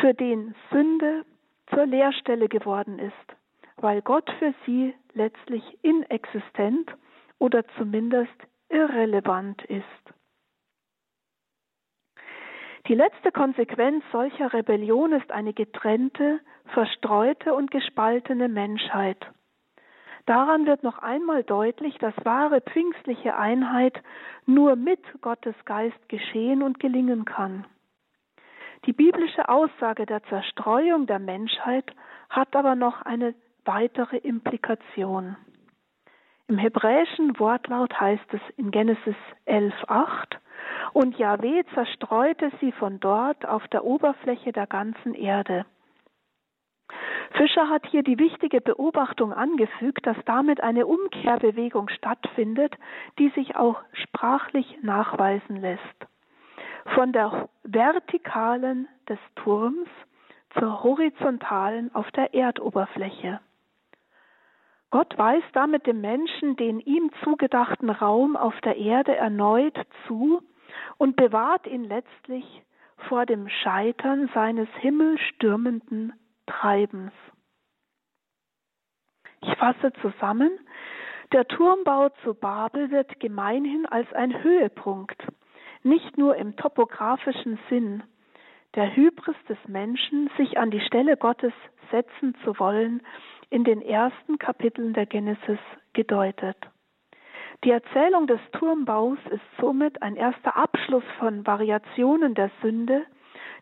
für 0.02 0.14
den 0.14 0.54
Sünde 0.72 1.26
zur 1.74 1.88
Leerstelle 1.88 2.48
geworden 2.48 3.00
ist, 3.00 3.36
weil 3.78 4.04
Gott 4.04 4.30
für 4.38 4.54
sie 4.68 4.94
letztlich 5.14 5.64
inexistent 5.82 6.96
oder 7.42 7.66
zumindest 7.76 8.32
irrelevant 8.70 9.64
ist. 9.66 9.84
Die 12.88 12.94
letzte 12.94 13.32
Konsequenz 13.32 14.04
solcher 14.12 14.54
Rebellion 14.54 15.12
ist 15.14 15.32
eine 15.32 15.54
getrennte, 15.54 16.40
verstreute 16.74 17.54
und 17.54 17.72
gespaltene 17.72 18.48
Menschheit. 18.48 19.18
Daran 20.28 20.68
wird 20.68 20.84
noch 20.84 21.00
einmal 21.00 21.44
deutlich, 21.44 21.98
dass 21.98 22.14
wahre 22.24 22.62
pfingstliche 22.62 23.36
Einheit 23.36 24.00
nur 24.46 24.76
mit 24.76 25.02
Gottes 25.22 25.56
Geist 25.66 26.10
geschehen 26.10 26.62
und 26.62 26.80
gelingen 26.80 27.26
kann. 27.26 27.66
Die 28.86 28.94
biblische 28.94 29.50
Aussage 29.50 30.06
der 30.06 30.24
Zerstreuung 30.26 31.08
der 31.08 31.20
Menschheit 31.20 31.92
hat 32.30 32.56
aber 32.56 32.76
noch 32.76 33.02
eine 33.02 33.34
weitere 33.66 34.18
Implikation. 34.18 35.38
Im 36.52 36.58
hebräischen 36.58 37.40
Wortlaut 37.40 37.98
heißt 37.98 38.34
es 38.34 38.42
in 38.58 38.72
Genesis 38.72 39.16
11.8, 39.48 40.36
und 40.92 41.18
Jahweh 41.18 41.64
zerstreute 41.74 42.52
sie 42.60 42.74
von 42.74 43.00
dort 43.00 43.48
auf 43.48 43.66
der 43.70 43.86
Oberfläche 43.86 44.52
der 44.52 44.68
ganzen 44.68 45.14
Erde. 45.14 45.66
Fischer 47.38 47.70
hat 47.70 47.88
hier 47.88 48.04
die 48.04 48.20
wichtige 48.20 48.60
Beobachtung 48.60 49.32
angefügt, 49.32 50.06
dass 50.06 50.18
damit 50.26 50.62
eine 50.62 50.88
Umkehrbewegung 50.88 51.88
stattfindet, 51.88 52.76
die 53.18 53.30
sich 53.30 53.56
auch 53.56 53.82
sprachlich 53.94 54.78
nachweisen 54.82 55.56
lässt. 55.56 55.82
Von 56.96 57.14
der 57.14 57.48
vertikalen 57.64 58.90
des 59.08 59.20
Turms 59.36 59.88
zur 60.60 60.84
horizontalen 60.84 61.96
auf 61.96 62.12
der 62.12 62.34
Erdoberfläche. 62.34 63.40
Gott 64.92 65.18
weist 65.18 65.48
damit 65.54 65.88
dem 65.88 66.02
Menschen 66.02 66.58
den 66.58 66.82
ihm 66.82 67.12
zugedachten 67.24 67.90
Raum 67.90 68.36
auf 68.36 68.60
der 68.62 68.76
Erde 68.76 69.16
erneut 69.16 69.78
zu 70.06 70.42
und 70.98 71.16
bewahrt 71.16 71.66
ihn 71.66 71.86
letztlich 71.86 72.46
vor 73.08 73.26
dem 73.26 73.48
Scheitern 73.50 74.30
seines 74.34 74.68
himmelstürmenden 74.80 76.14
Treibens. 76.46 77.14
Ich 79.42 79.56
fasse 79.56 79.94
zusammen, 80.02 80.52
der 81.32 81.48
Turmbau 81.48 82.10
zu 82.24 82.34
Babel 82.34 82.92
wird 82.92 83.20
gemeinhin 83.20 83.86
als 83.86 84.12
ein 84.14 84.44
Höhepunkt, 84.44 85.24
nicht 85.84 86.18
nur 86.18 86.36
im 86.36 86.58
topografischen 86.58 87.58
Sinn, 87.70 88.04
der 88.76 88.94
Hybris 88.96 89.36
des 89.48 89.58
Menschen, 89.68 90.30
sich 90.38 90.58
an 90.58 90.70
die 90.70 90.82
Stelle 90.82 91.16
Gottes 91.18 91.54
setzen 91.92 92.36
zu 92.44 92.60
wollen, 92.60 93.02
in 93.52 93.64
den 93.64 93.82
ersten 93.82 94.40
Kapiteln 94.40 94.94
der 94.94 95.06
Genesis 95.06 95.60
gedeutet. 95.94 96.58
Die 97.64 97.70
Erzählung 97.70 98.26
des 98.26 98.40
Turmbaus 98.54 99.20
ist 99.30 99.44
somit 99.60 100.02
ein 100.02 100.16
erster 100.16 100.56
Abschluss 100.58 101.04
von 101.20 101.46
Variationen 101.46 102.34
der 102.34 102.50
Sünde, 102.64 103.06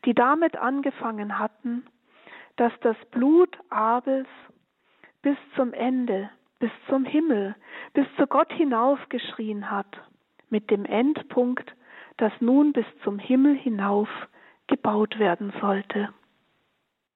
die 0.05 0.13
damit 0.13 0.55
angefangen 0.57 1.37
hatten, 1.37 1.85
dass 2.55 2.71
das 2.81 2.95
Blut 3.11 3.57
Abels 3.69 4.27
bis 5.21 5.35
zum 5.55 5.73
Ende, 5.73 6.29
bis 6.59 6.71
zum 6.87 7.03
Himmel, 7.03 7.55
bis 7.93 8.05
zu 8.15 8.27
Gott 8.27 8.53
hinaufgeschrien 8.53 9.69
hat, 9.69 9.99
mit 10.49 10.69
dem 10.69 10.85
Endpunkt, 10.85 11.75
dass 12.17 12.31
nun 12.39 12.73
bis 12.73 12.85
zum 13.03 13.17
Himmel 13.17 13.55
hinauf 13.55 14.09
gebaut 14.67 15.19
werden 15.19 15.51
sollte. 15.59 16.09